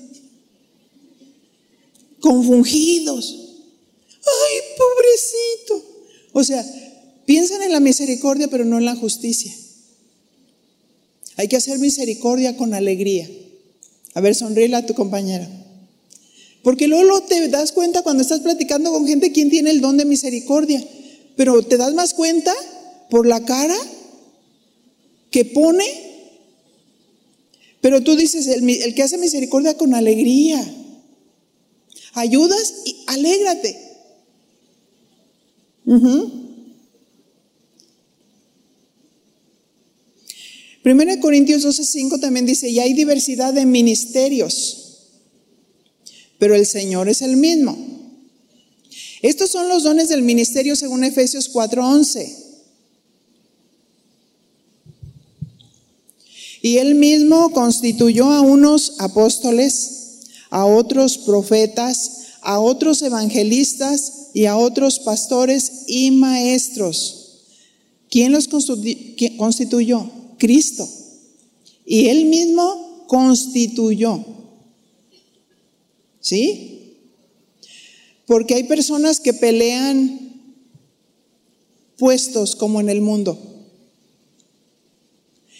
[2.24, 3.36] confundidos.
[4.24, 5.84] Ay, pobrecito.
[6.32, 6.64] O sea,
[7.26, 9.54] piensan en la misericordia, pero no en la justicia.
[11.36, 13.28] Hay que hacer misericordia con alegría.
[14.14, 15.46] A ver, sonríe a tu compañera.
[16.62, 20.06] Porque luego te das cuenta cuando estás platicando con gente quién tiene el don de
[20.06, 20.82] misericordia.
[21.36, 22.54] Pero te das más cuenta
[23.10, 23.76] por la cara
[25.30, 25.84] que pone.
[27.82, 30.83] Pero tú dices, el, el que hace misericordia con alegría
[32.14, 33.78] ayudas y alégrate.
[40.82, 45.08] Primera Corintios 12:5 también dice, y hay diversidad de ministerios,
[46.38, 47.76] pero el Señor es el mismo.
[49.22, 52.36] Estos son los dones del ministerio según Efesios 4:11.
[56.60, 60.03] Y él mismo constituyó a unos apóstoles,
[60.50, 67.20] a otros profetas, a otros evangelistas y a otros pastores y maestros.
[68.10, 70.10] ¿Quién los constituyó?
[70.38, 70.88] Cristo.
[71.86, 74.24] Y él mismo constituyó.
[76.20, 76.98] ¿Sí?
[78.26, 80.24] Porque hay personas que pelean
[81.98, 83.38] puestos como en el mundo.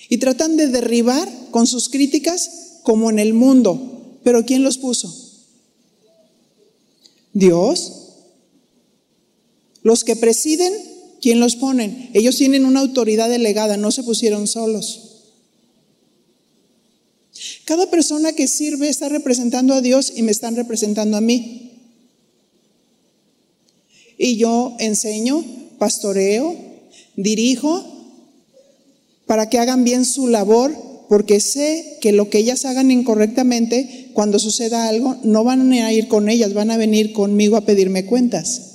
[0.08, 3.93] Y tratan de derribar con sus críticas como en el mundo.
[4.24, 5.14] Pero ¿quién los puso?
[7.34, 8.00] Dios.
[9.82, 10.72] Los que presiden,
[11.20, 12.10] ¿quién los ponen?
[12.14, 15.10] Ellos tienen una autoridad delegada, no se pusieron solos.
[17.66, 21.72] Cada persona que sirve está representando a Dios y me están representando a mí.
[24.16, 25.44] Y yo enseño,
[25.78, 26.56] pastoreo,
[27.16, 27.84] dirijo
[29.26, 30.74] para que hagan bien su labor
[31.08, 36.08] porque sé que lo que ellas hagan incorrectamente, cuando suceda algo, no van a ir
[36.08, 38.74] con ellas, van a venir conmigo a pedirme cuentas.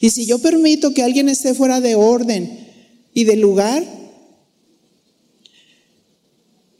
[0.00, 2.58] Y si yo permito que alguien esté fuera de orden
[3.12, 3.84] y de lugar,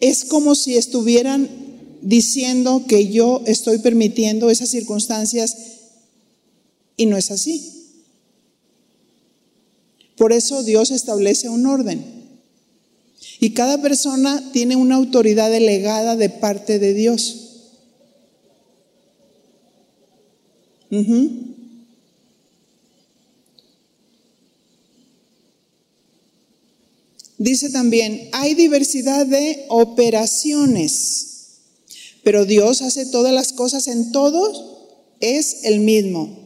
[0.00, 1.48] es como si estuvieran
[2.00, 5.56] diciendo que yo estoy permitiendo esas circunstancias
[6.96, 7.72] y no es así.
[10.16, 12.13] Por eso Dios establece un orden.
[13.40, 17.44] Y cada persona tiene una autoridad delegada de parte de Dios.
[27.38, 31.26] Dice también, hay diversidad de operaciones,
[32.22, 34.64] pero Dios hace todas las cosas en todos,
[35.20, 36.38] es el mismo.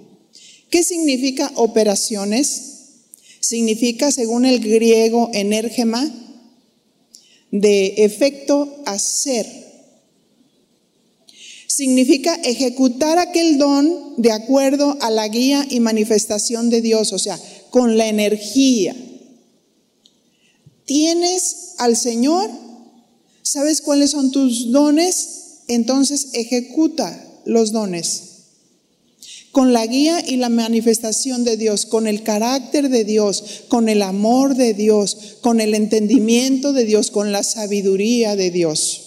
[0.71, 2.63] ¿Qué significa operaciones?
[3.41, 6.11] Significa, según el griego enérgema,
[7.51, 9.47] de efecto hacer.
[11.67, 17.39] Significa ejecutar aquel don de acuerdo a la guía y manifestación de Dios, o sea,
[17.71, 18.97] con la energía.
[20.85, 22.51] Tienes al Señor,
[23.43, 28.28] sabes cuáles son tus dones, entonces ejecuta los dones
[29.59, 34.03] con la guía y la manifestación de Dios, con el carácter de Dios, con el
[34.03, 39.01] amor de Dios, con el entendimiento de Dios, con la sabiduría de Dios.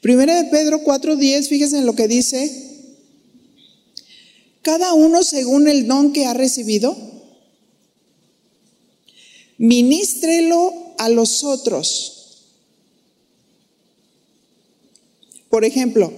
[0.00, 2.86] Primera de Pedro 4:10, fíjense en lo que dice.
[4.62, 6.96] Cada uno según el don que ha recibido,
[9.58, 12.17] ministrelo a los otros
[15.58, 16.12] Por ejemplo,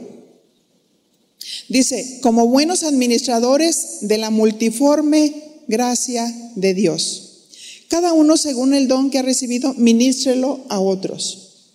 [1.71, 5.33] dice, como buenos administradores de la multiforme
[5.67, 7.47] gracia de Dios.
[7.89, 11.71] Cada uno según el don que ha recibido, ministrelo a otros.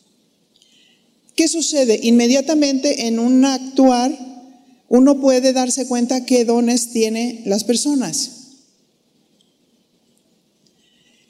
[1.33, 1.99] ¿Qué sucede?
[2.03, 4.15] Inmediatamente en un actuar,
[4.87, 8.29] uno puede darse cuenta qué dones tiene las personas.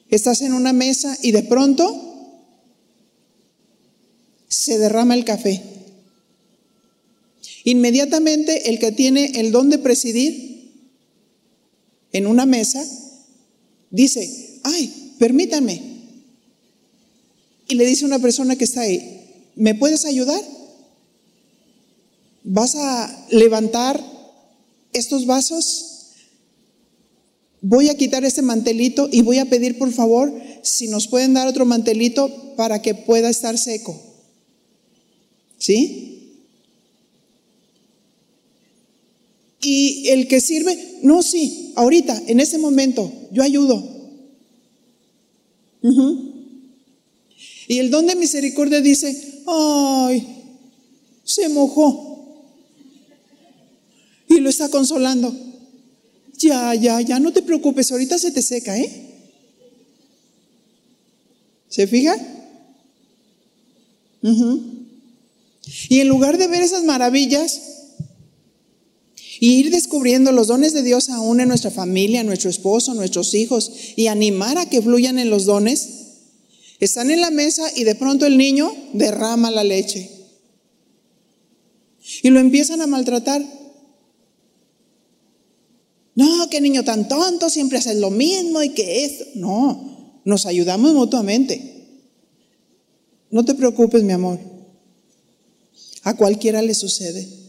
[0.09, 2.36] Estás en una mesa y de pronto
[4.49, 5.74] se derrama el café.
[7.66, 10.72] Inmediatamente el que tiene el don de presidir
[12.13, 12.86] en una mesa
[13.89, 15.82] dice, ay, permítame.
[17.68, 20.41] Y le dice a una persona que está ahí, ¿me puedes ayudar?
[22.43, 23.99] ¿Vas a levantar
[24.93, 26.11] estos vasos?
[27.61, 31.47] Voy a quitar este mantelito y voy a pedir por favor si nos pueden dar
[31.47, 33.99] otro mantelito para que pueda estar seco.
[35.57, 36.14] ¿Sí?
[39.66, 43.84] Y el que sirve, no, sí, ahorita, en ese momento, yo ayudo.
[47.68, 50.28] Y el don de misericordia dice, ay,
[51.24, 52.45] se mojó.
[54.30, 55.36] Y lo está consolando.
[56.38, 59.01] Ya, ya, ya, no te preocupes, ahorita se te seca, ¿eh?
[61.70, 62.16] ¿Se fija?
[65.89, 67.74] Y en lugar de ver esas maravillas,
[69.39, 73.71] y ir descubriendo los dones de Dios aún en nuestra familia, nuestro esposo, nuestros hijos,
[73.95, 75.89] y animar a que fluyan en los dones.
[76.79, 80.09] Están en la mesa y de pronto el niño derrama la leche.
[82.21, 83.43] Y lo empiezan a maltratar.
[86.15, 89.25] No, qué niño tan tonto, siempre haces lo mismo y que esto.
[89.36, 91.73] No, nos ayudamos mutuamente.
[93.31, 94.39] No te preocupes, mi amor.
[96.03, 97.44] A cualquiera le sucede.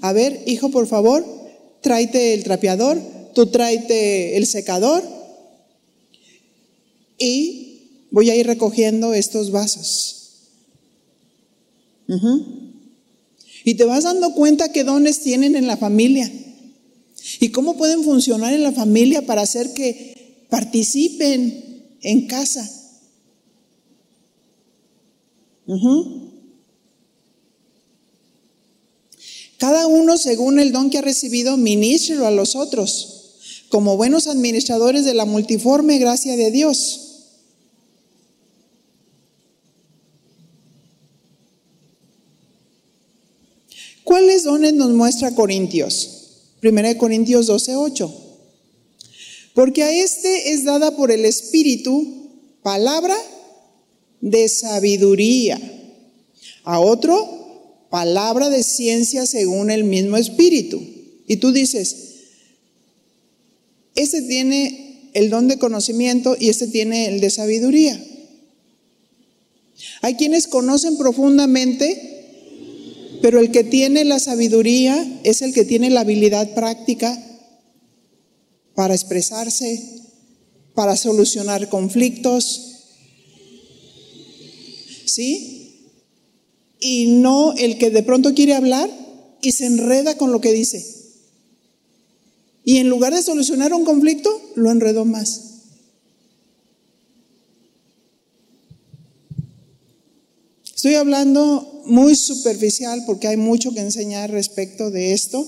[0.00, 1.24] A ver, hijo, por favor,
[1.82, 2.98] tráete el trapeador,
[3.34, 5.02] tú tráete el secador
[7.18, 10.12] y voy a ir recogiendo estos vasos.
[13.64, 16.30] Y te vas dando cuenta qué dones tienen en la familia
[17.40, 22.70] y cómo pueden funcionar en la familia para hacer que participen en casa.
[29.58, 33.16] Cada uno, según el don que ha recibido, ministrelo a los otros,
[33.68, 37.00] como buenos administradores de la multiforme gracia de Dios.
[44.04, 46.10] ¿Cuáles dones nos muestra Corintios?
[46.62, 48.14] 1 Corintios 12, 8.
[49.54, 52.30] Porque a este es dada por el Espíritu
[52.62, 53.16] palabra
[54.20, 55.60] de sabiduría,
[56.64, 57.35] a otro
[57.90, 60.82] palabra de ciencia según el mismo espíritu.
[61.26, 61.96] Y tú dices,
[63.94, 68.00] este tiene el don de conocimiento y este tiene el de sabiduría.
[70.02, 76.00] Hay quienes conocen profundamente, pero el que tiene la sabiduría es el que tiene la
[76.00, 77.22] habilidad práctica
[78.74, 79.82] para expresarse,
[80.74, 82.72] para solucionar conflictos.
[85.06, 85.55] ¿Sí?
[86.80, 88.90] Y no el que de pronto quiere hablar
[89.40, 90.84] y se enreda con lo que dice.
[92.64, 95.42] Y en lugar de solucionar un conflicto, lo enredó más.
[100.74, 105.46] Estoy hablando muy superficial porque hay mucho que enseñar respecto de esto.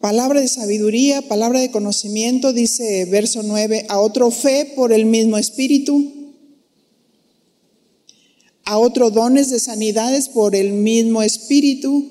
[0.00, 5.36] Palabra de sabiduría, palabra de conocimiento, dice verso 9, a otro fe por el mismo
[5.36, 6.32] espíritu,
[8.64, 12.08] a otro dones de sanidades por el mismo espíritu,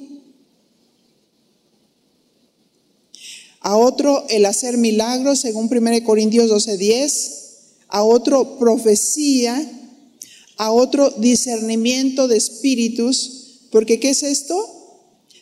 [3.60, 7.32] a otro el hacer milagros según 1 Corintios 12:10,
[7.88, 9.68] a otro profecía,
[10.58, 14.79] a otro discernimiento de espíritus, porque ¿qué es esto?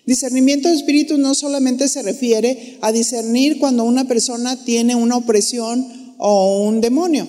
[0.08, 6.16] Discernimiento de espíritus no solamente se refiere a discernir cuando una persona tiene una opresión
[6.18, 7.28] o un demonio,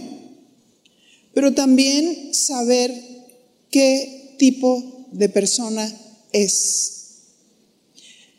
[1.35, 2.95] pero también saber
[3.73, 5.93] qué tipo de persona
[6.33, 6.93] es.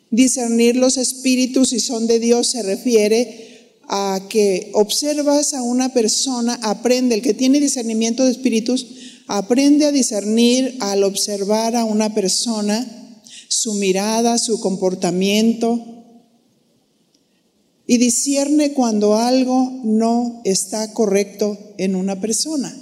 [0.10, 6.58] Discernir los espíritus si son de Dios se refiere a que observas a una persona,
[6.62, 8.88] aprende, el que tiene discernimiento de espíritus,
[9.28, 12.99] aprende a discernir al observar a una persona
[13.50, 16.00] su mirada, su comportamiento,
[17.89, 22.74] y discierne cuando algo no está correcto en una persona.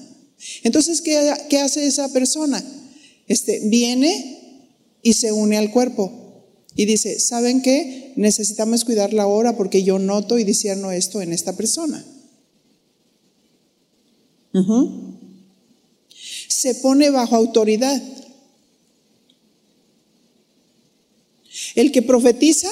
[0.64, 2.62] Entonces, ¿qué, hace esa persona?
[3.26, 4.68] Este, viene
[5.02, 6.12] y se une al cuerpo
[6.76, 8.12] y dice, ¿saben qué?
[8.18, 12.06] Necesitamos cuidarla ahora porque yo noto y discierno esto en esta persona.
[16.50, 18.02] Se pone bajo autoridad.
[21.78, 22.72] El que profetiza,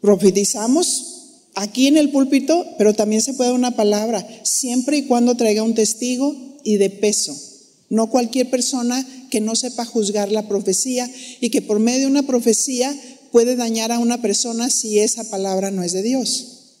[0.00, 5.36] profetizamos aquí en el púlpito, pero también se puede dar una palabra, siempre y cuando
[5.36, 7.40] traiga un testigo y de peso.
[7.88, 11.08] No cualquier persona que no sepa juzgar la profecía
[11.40, 12.92] y que por medio de una profecía
[13.30, 16.78] puede dañar a una persona si esa palabra no es de Dios.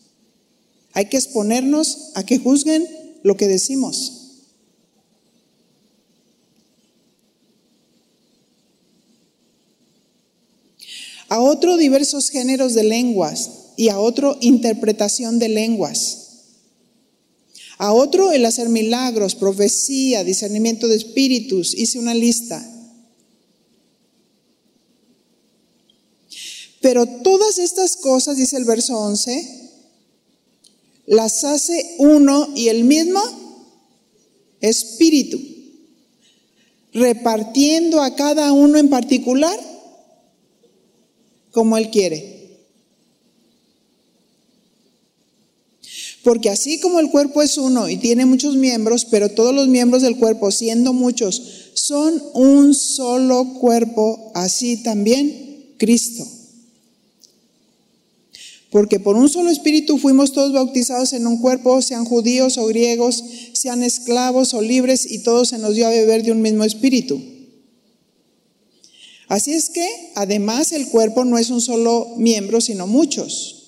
[0.94, 2.88] Hay que exponernos a que juzguen
[3.22, 4.18] lo que decimos.
[11.28, 16.18] a otro diversos géneros de lenguas y a otro interpretación de lenguas.
[17.78, 21.74] A otro el hacer milagros, profecía, discernimiento de espíritus.
[21.74, 22.64] Hice una lista.
[26.80, 29.70] Pero todas estas cosas, dice el verso 11,
[31.06, 33.20] las hace uno y el mismo
[34.60, 35.40] espíritu,
[36.92, 39.58] repartiendo a cada uno en particular
[41.58, 42.38] como Él quiere.
[46.22, 50.02] Porque así como el cuerpo es uno y tiene muchos miembros, pero todos los miembros
[50.02, 51.42] del cuerpo, siendo muchos,
[51.74, 56.24] son un solo cuerpo, así también Cristo.
[58.70, 63.24] Porque por un solo espíritu fuimos todos bautizados en un cuerpo, sean judíos o griegos,
[63.52, 67.20] sean esclavos o libres, y todos se nos dio a beber de un mismo espíritu.
[69.28, 73.58] Así es que, además, el cuerpo no es un solo miembro, sino muchos.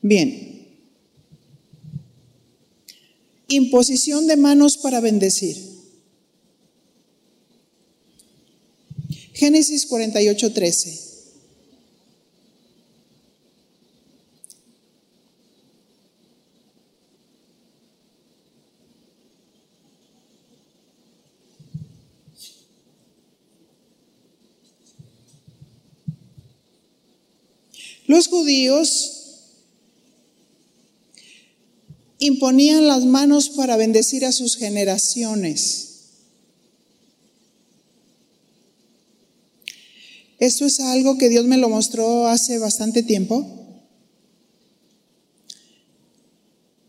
[0.00, 0.66] Bien.
[3.48, 5.58] Imposición de manos para bendecir.
[9.34, 11.09] Génesis 48, 13.
[28.10, 29.12] Los judíos
[32.18, 35.90] imponían las manos para bendecir a sus generaciones.
[40.40, 43.46] Esto es algo que Dios me lo mostró hace bastante tiempo.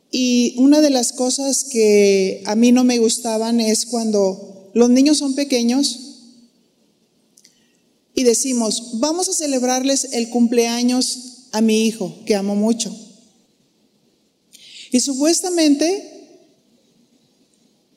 [0.09, 5.19] Y una de las cosas que a mí no me gustaban es cuando los niños
[5.19, 6.10] son pequeños
[8.13, 12.95] y decimos, vamos a celebrarles el cumpleaños a mi hijo, que amo mucho.
[14.91, 16.11] Y supuestamente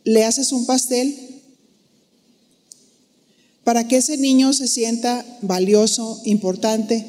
[0.05, 1.17] le haces un pastel
[3.65, 7.05] para que ese niño se sienta valioso, importante,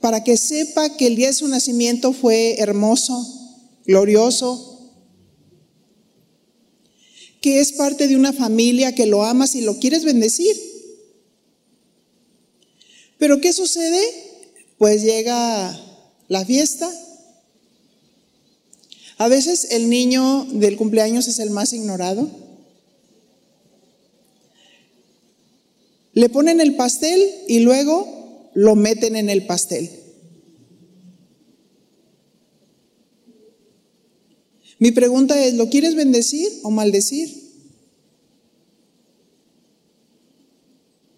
[0.00, 3.26] para que sepa que el día de su nacimiento fue hermoso,
[3.86, 4.92] glorioso,
[7.40, 10.73] que es parte de una familia que lo amas y lo quieres bendecir.
[13.18, 14.02] Pero ¿qué sucede?
[14.78, 15.78] Pues llega
[16.28, 16.90] la fiesta.
[19.18, 22.28] A veces el niño del cumpleaños es el más ignorado.
[26.12, 29.90] Le ponen el pastel y luego lo meten en el pastel.
[34.78, 37.43] Mi pregunta es, ¿lo quieres bendecir o maldecir?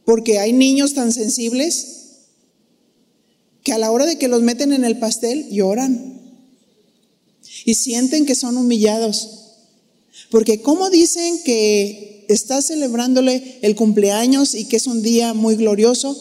[0.07, 1.97] Porque hay niños tan sensibles
[3.63, 6.21] que a la hora de que los meten en el pastel lloran
[7.65, 9.29] y sienten que son humillados.
[10.31, 16.17] Porque ¿cómo dicen que estás celebrándole el cumpleaños y que es un día muy glorioso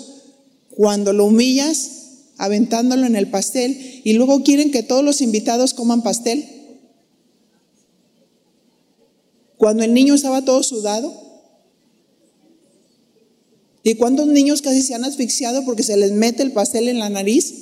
[0.71, 1.91] cuando lo humillas
[2.37, 6.45] aventándolo en el pastel y luego quieren que todos los invitados coman pastel?
[9.57, 11.24] Cuando el niño estaba todo sudado.
[13.85, 17.07] ¿Y cuántos niños casi se han asfixiado porque se les mete el pastel en la
[17.07, 17.53] nariz?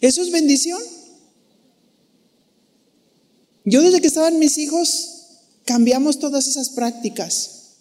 [0.00, 0.80] Eso es bendición.
[3.66, 5.10] Yo desde que estaban mis hijos
[5.66, 7.74] cambiamos todas esas prácticas.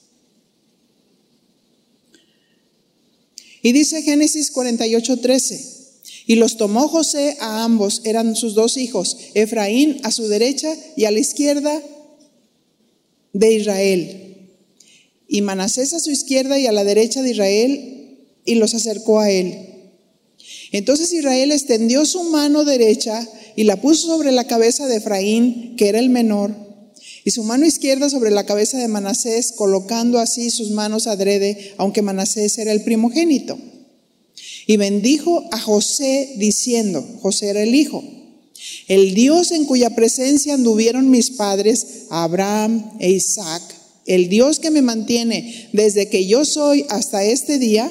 [3.62, 5.82] Y dice Génesis 48, 13.
[6.28, 11.06] Y los tomó José a ambos, eran sus dos hijos, Efraín a su derecha y
[11.06, 11.82] a la izquierda
[13.32, 14.21] de Israel.
[15.34, 19.32] Y Manasés a su izquierda y a la derecha de Israel, y los acercó a
[19.32, 19.70] él.
[20.74, 23.26] Entonces Israel extendió su mano derecha
[23.56, 26.54] y la puso sobre la cabeza de Efraín, que era el menor,
[27.24, 32.02] y su mano izquierda sobre la cabeza de Manasés, colocando así sus manos adrede, aunque
[32.02, 33.58] Manasés era el primogénito.
[34.68, 38.04] Y bendijo a José diciendo, José era el hijo,
[38.90, 43.81] el Dios en cuya presencia anduvieron mis padres, Abraham e Isaac,
[44.12, 47.90] el Dios que me mantiene desde que yo soy hasta este día.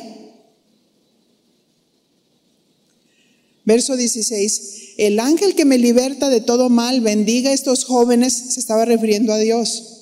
[3.65, 8.61] Verso 16, el ángel que me liberta de todo mal, bendiga a estos jóvenes, se
[8.61, 9.97] estaba refiriendo a Dios.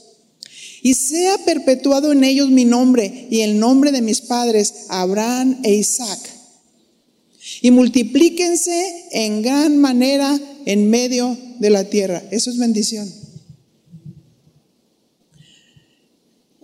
[0.83, 5.75] Y sea perpetuado en ellos mi nombre y el nombre de mis padres, Abraham e
[5.75, 6.19] Isaac.
[7.63, 12.23] Y multiplíquense en gran manera en medio de la tierra.
[12.33, 13.28] Eso es bendición.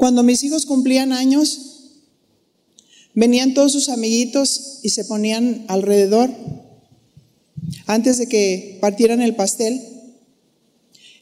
[0.05, 1.61] Cuando mis hijos cumplían años,
[3.14, 6.30] venían todos sus amiguitos y se ponían alrededor
[7.86, 9.80] antes de que partieran el pastel.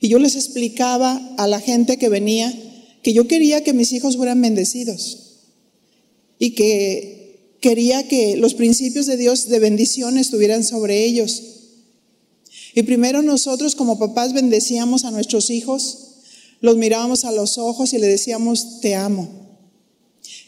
[0.01, 2.53] Y yo les explicaba a la gente que venía
[3.05, 5.45] que yo quería que mis hijos fueran bendecidos
[6.41, 11.41] y que quería que los principios de Dios de bendición estuvieran sobre ellos.
[12.75, 16.02] Y primero nosotros como papás bendecíamos a nuestros hijos,
[16.63, 19.29] los mirábamos a los ojos y le decíamos, te amo.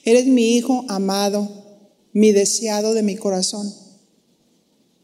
[0.04, 1.50] Eres mi hijo amado,
[2.12, 3.74] mi deseado de mi corazón.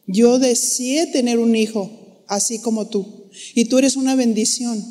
[0.07, 3.27] Yo deseé tener un hijo así como tú.
[3.53, 4.83] Y tú eres una bendición.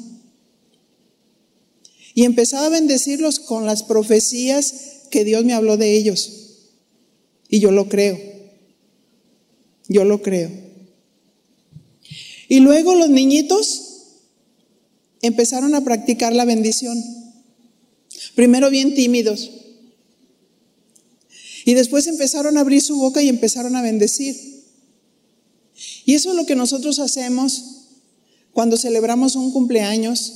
[2.14, 4.74] Y empezaba a bendecirlos con las profecías
[5.10, 6.68] que Dios me habló de ellos.
[7.48, 8.20] Y yo lo creo.
[9.88, 10.50] Yo lo creo.
[12.46, 13.89] Y luego los niñitos
[15.22, 17.02] empezaron a practicar la bendición.
[18.34, 19.50] Primero bien tímidos.
[21.64, 24.36] Y después empezaron a abrir su boca y empezaron a bendecir.
[26.04, 27.64] Y eso es lo que nosotros hacemos
[28.52, 30.34] cuando celebramos un cumpleaños.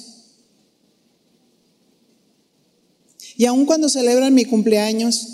[3.36, 5.28] Y aun cuando celebran mi cumpleaños,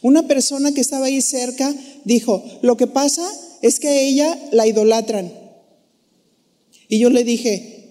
[0.00, 1.72] una persona que estaba ahí cerca
[2.04, 3.26] dijo, lo que pasa
[3.62, 5.32] es que a ella la idolatran.
[6.88, 7.81] Y yo le dije,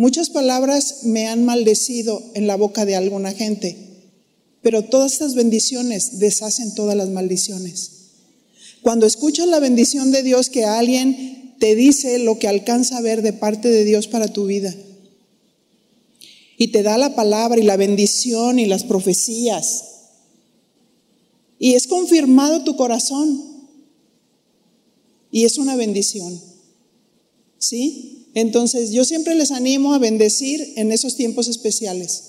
[0.00, 3.76] muchas palabras me han maldecido en la boca de alguna gente,
[4.62, 7.90] pero todas estas bendiciones deshacen todas las maldiciones.
[8.80, 13.20] Cuando escuchas la bendición de Dios que alguien te dice lo que alcanza a ver
[13.20, 14.74] de parte de Dios para tu vida.
[16.56, 19.84] Y te da la palabra y la bendición y las profecías.
[21.58, 23.68] Y es confirmado tu corazón.
[25.30, 26.40] Y es una bendición.
[27.58, 28.19] ¿Sí?
[28.34, 32.24] Entonces yo siempre les animo a bendecir en esos tiempos especiales.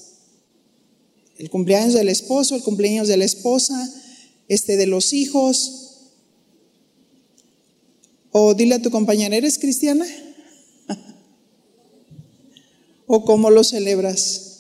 [1.38, 3.92] El cumpleaños del esposo, el cumpleaños de la esposa,
[4.48, 5.82] este de los hijos,
[8.32, 10.06] o dile a tu compañera, ¿eres cristiana?
[13.08, 14.51] ¿O cómo lo celebras?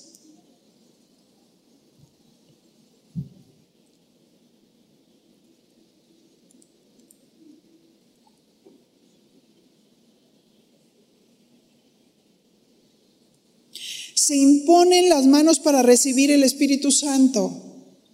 [14.23, 17.51] Se imponen las manos para recibir el Espíritu Santo.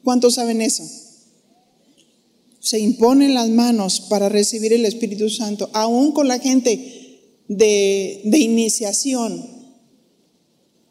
[0.03, 0.84] ¿Cuántos saben eso?
[2.68, 8.38] se imponen las manos para recibir el Espíritu Santo, aún con la gente de, de
[8.39, 9.49] iniciación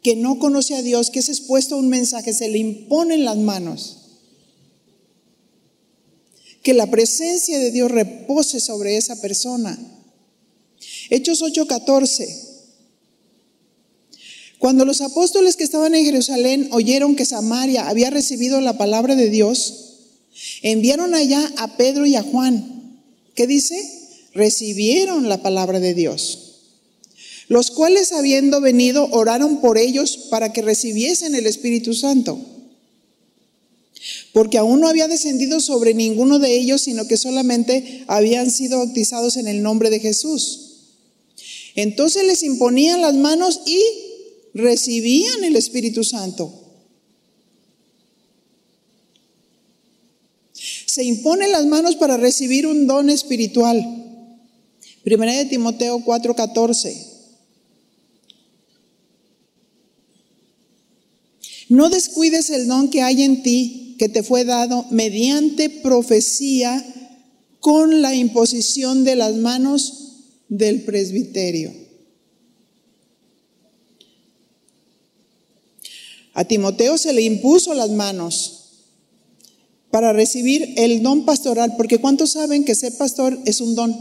[0.01, 3.37] que no conoce a Dios, que es expuesto a un mensaje, se le imponen las
[3.37, 3.97] manos.
[6.63, 9.77] Que la presencia de Dios repose sobre esa persona.
[11.11, 12.46] Hechos 8:14.
[14.59, 19.29] Cuando los apóstoles que estaban en Jerusalén oyeron que Samaria había recibido la palabra de
[19.29, 19.87] Dios,
[20.61, 23.01] Enviaron allá a Pedro y a Juan.
[23.35, 23.75] ¿Qué dice?
[24.33, 26.43] Recibieron la palabra de Dios.
[27.47, 32.39] Los cuales habiendo venido oraron por ellos para que recibiesen el Espíritu Santo.
[34.33, 39.37] Porque aún no había descendido sobre ninguno de ellos, sino que solamente habían sido bautizados
[39.37, 40.63] en el nombre de Jesús.
[41.75, 43.81] Entonces les imponían las manos y
[44.57, 46.51] recibían el Espíritu Santo.
[50.53, 53.77] Se imponen las manos para recibir un don espiritual.
[55.03, 57.17] Primera de Timoteo 4:14.
[61.69, 66.83] No descuides el don que hay en ti, que te fue dado mediante profecía
[67.59, 70.07] con la imposición de las manos
[70.49, 71.86] del presbiterio.
[76.37, 78.65] A Timoteo se le impuso las manos
[79.89, 83.95] para recibir el don pastoral, porque ¿cuántos saben que ser pastor es un don?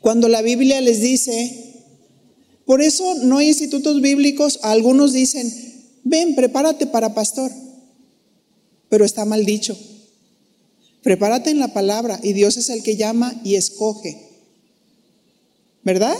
[0.00, 1.74] Cuando la Biblia les dice,
[2.64, 5.52] por eso no hay institutos bíblicos, algunos dicen,
[6.04, 7.52] ven, prepárate para pastor,
[8.88, 9.76] pero está mal dicho.
[11.02, 14.26] Prepárate en la palabra y Dios es el que llama y escoge.
[15.82, 16.16] ¿Verdad?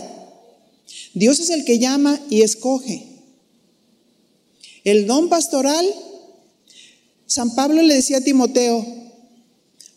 [1.14, 3.14] Dios es el que llama y escoge.
[4.85, 5.87] El don pastoral,
[7.26, 8.87] San Pablo le decía a Timoteo,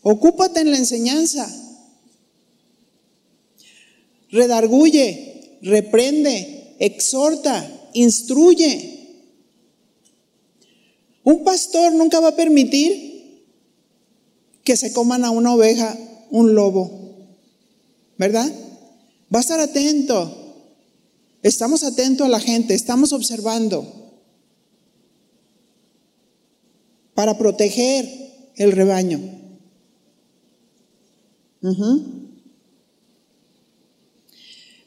[0.02, 1.46] ocúpate en la enseñanza,
[4.30, 8.94] redarguye, reprende, exhorta, instruye.
[11.22, 13.44] Un pastor nunca va a permitir
[14.64, 15.96] que se coman a una oveja
[16.30, 16.90] un lobo,
[18.16, 18.50] ¿verdad?
[19.34, 20.34] Va a estar atento.
[21.42, 24.07] Estamos atentos a la gente, estamos observando.
[27.18, 28.08] Para proteger
[28.54, 29.18] el rebaño.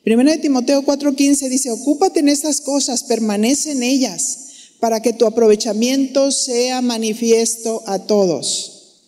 [0.02, 5.26] Primera de Timoteo 4:15 dice, ocúpate en estas cosas, permanece en ellas, para que tu
[5.26, 9.02] aprovechamiento sea manifiesto a todos.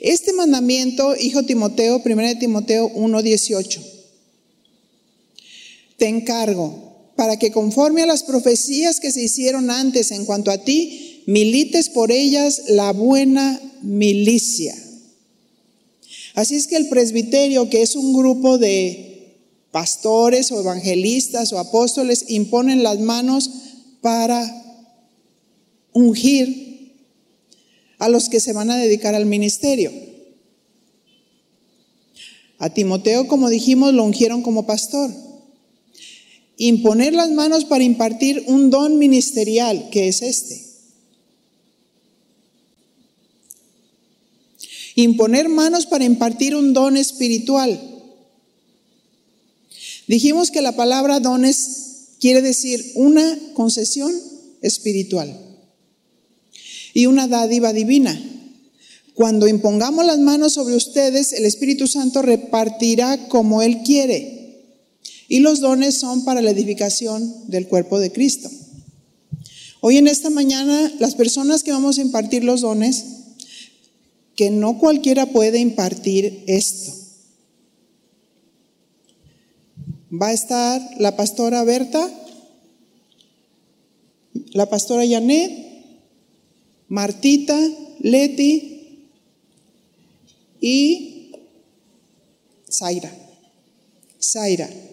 [0.00, 3.80] Este mandamiento, hijo Timoteo, Primera de Timoteo 1:18,
[5.98, 6.89] te encargo
[7.20, 11.90] para que conforme a las profecías que se hicieron antes en cuanto a ti, milites
[11.90, 14.74] por ellas la buena milicia.
[16.34, 19.36] Así es que el presbiterio, que es un grupo de
[19.70, 23.50] pastores o evangelistas o apóstoles, imponen las manos
[24.00, 24.40] para
[25.92, 26.94] ungir
[27.98, 29.92] a los que se van a dedicar al ministerio.
[32.56, 35.10] A Timoteo, como dijimos, lo ungieron como pastor
[36.60, 40.62] imponer las manos para impartir un don ministerial, que es este.
[44.94, 47.80] Imponer manos para impartir un don espiritual.
[50.06, 54.12] Dijimos que la palabra dones quiere decir una concesión
[54.60, 55.34] espiritual
[56.92, 58.20] y una dádiva divina.
[59.14, 64.39] Cuando impongamos las manos sobre ustedes, el Espíritu Santo repartirá como Él quiere
[65.30, 68.50] y los dones son para la edificación del cuerpo de Cristo.
[69.80, 73.04] Hoy en esta mañana, las personas que vamos a impartir los dones,
[74.34, 76.92] que no cualquiera puede impartir esto.
[80.12, 82.10] Va a estar la pastora Berta,
[84.52, 85.52] la pastora Janet,
[86.88, 87.56] Martita,
[88.00, 89.06] Leti
[90.60, 91.30] y
[92.68, 93.12] Zaira.
[94.20, 94.89] Zaira.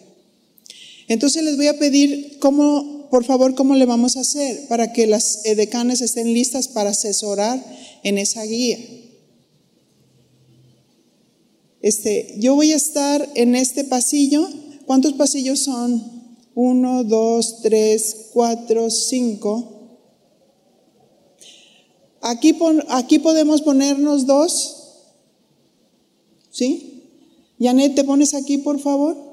[1.08, 5.06] Entonces les voy a pedir cómo, por favor, cómo le vamos a hacer para que
[5.06, 7.64] las edecanes estén listas para asesorar
[8.04, 8.78] en esa guía.
[11.80, 14.46] Este, yo voy a estar en este pasillo.
[14.84, 16.18] ¿Cuántos pasillos son?
[16.54, 19.78] Uno, dos, tres, cuatro, cinco.
[22.20, 22.54] Aquí,
[22.88, 24.74] aquí podemos ponernos dos.
[26.50, 27.04] ¿Sí?
[27.60, 29.27] Janet, ¿te pones aquí, por favor?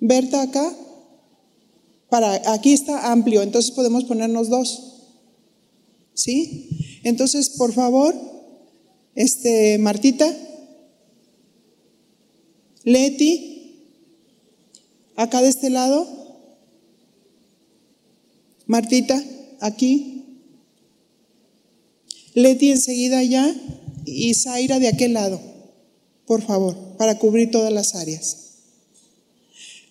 [0.00, 0.74] Berta acá,
[2.08, 4.86] para aquí está amplio, entonces podemos ponernos dos.
[6.14, 7.00] ¿Sí?
[7.04, 8.14] Entonces, por favor,
[9.14, 10.34] este Martita,
[12.84, 13.84] Leti,
[15.16, 16.06] acá de este lado,
[18.66, 19.22] Martita,
[19.60, 20.24] aquí,
[22.34, 23.54] Leti enseguida allá
[24.06, 25.40] y Zaira de aquel lado,
[26.26, 28.49] por favor, para cubrir todas las áreas.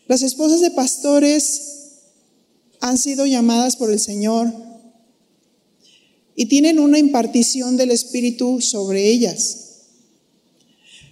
[0.10, 1.62] Las esposas de pastores
[2.80, 4.52] han sido llamadas por el Señor
[6.36, 9.84] y tienen una impartición del Espíritu sobre ellas.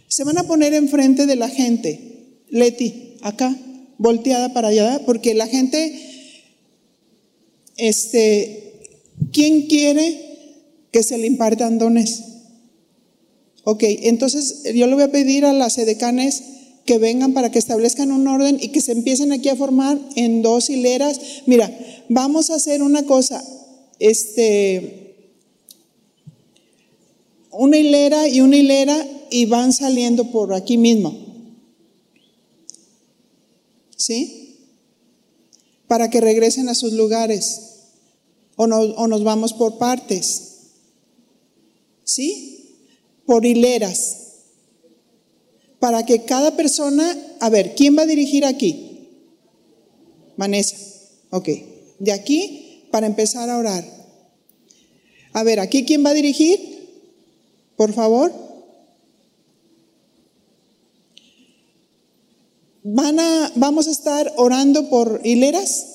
[0.07, 2.39] Se van a poner enfrente de la gente.
[2.49, 3.55] Leti, acá,
[3.99, 5.93] volteada para allá, porque la gente,
[7.75, 8.81] este,
[9.31, 10.19] ¿quién quiere
[10.91, 12.23] que se le impartan dones?
[13.63, 16.41] Ok, entonces yo le voy a pedir a las edecanes
[16.87, 20.41] que vengan para que establezcan un orden y que se empiecen aquí a formar en
[20.41, 21.19] dos hileras.
[21.45, 21.69] Mira,
[22.09, 23.43] vamos a hacer una cosa,
[23.99, 25.33] este,
[27.51, 31.13] una hilera y una hilera y van saliendo por aquí mismo.
[33.95, 34.55] ¿Sí?
[35.87, 37.63] Para que regresen a sus lugares.
[38.55, 40.43] O, o nos vamos por partes.
[42.05, 42.79] ¿Sí?
[43.25, 44.26] Por hileras
[45.79, 48.87] para que cada persona, a ver, ¿quién va a dirigir aquí?
[50.35, 50.75] Vanessa.
[51.31, 51.49] Ok.
[51.99, 53.83] De aquí, para empezar a orar.
[55.33, 56.59] A ver, ¿aquí quién va a dirigir?
[57.75, 58.33] Por favor.
[62.83, 65.85] Van a, vamos a estar orando por hileras.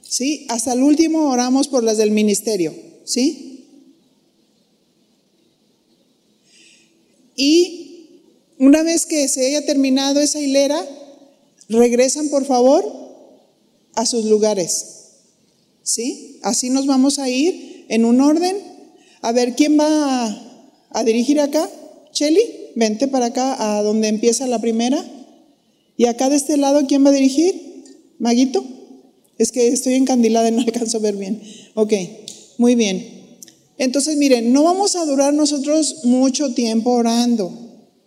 [0.00, 0.46] ¿Sí?
[0.48, 2.74] Hasta el último oramos por las del ministerio.
[3.04, 3.66] ¿Sí?
[7.36, 7.81] Y
[8.62, 10.80] una vez que se haya terminado esa hilera,
[11.68, 12.84] regresan por favor
[13.96, 14.84] a sus lugares.
[15.82, 16.38] ¿Sí?
[16.44, 18.56] Así nos vamos a ir en un orden.
[19.20, 20.28] A ver, ¿quién va
[20.90, 21.68] a, dirigir acá?
[22.12, 22.40] Cheli,
[22.76, 25.04] vente para acá a donde empieza la primera.
[25.96, 27.82] Y acá de este lado, ¿quién va a dirigir?
[28.20, 28.64] Maguito.
[29.38, 31.42] Es que estoy encandilada y no alcanzo a ver bien.
[31.74, 31.94] Ok,
[32.58, 33.38] muy bien.
[33.76, 37.61] Entonces, miren, no vamos a durar nosotros mucho tiempo orando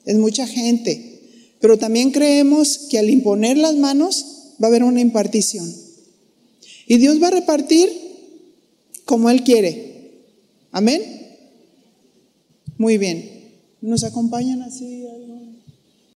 [0.05, 1.19] es mucha gente,
[1.59, 4.25] pero también creemos que al imponer las manos
[4.61, 5.71] va a haber una impartición.
[6.87, 7.89] Y Dios va a repartir
[9.05, 10.23] como Él quiere.
[10.71, 11.01] Amén.
[12.77, 13.51] Muy bien.
[13.81, 15.05] ¿Nos acompañan así?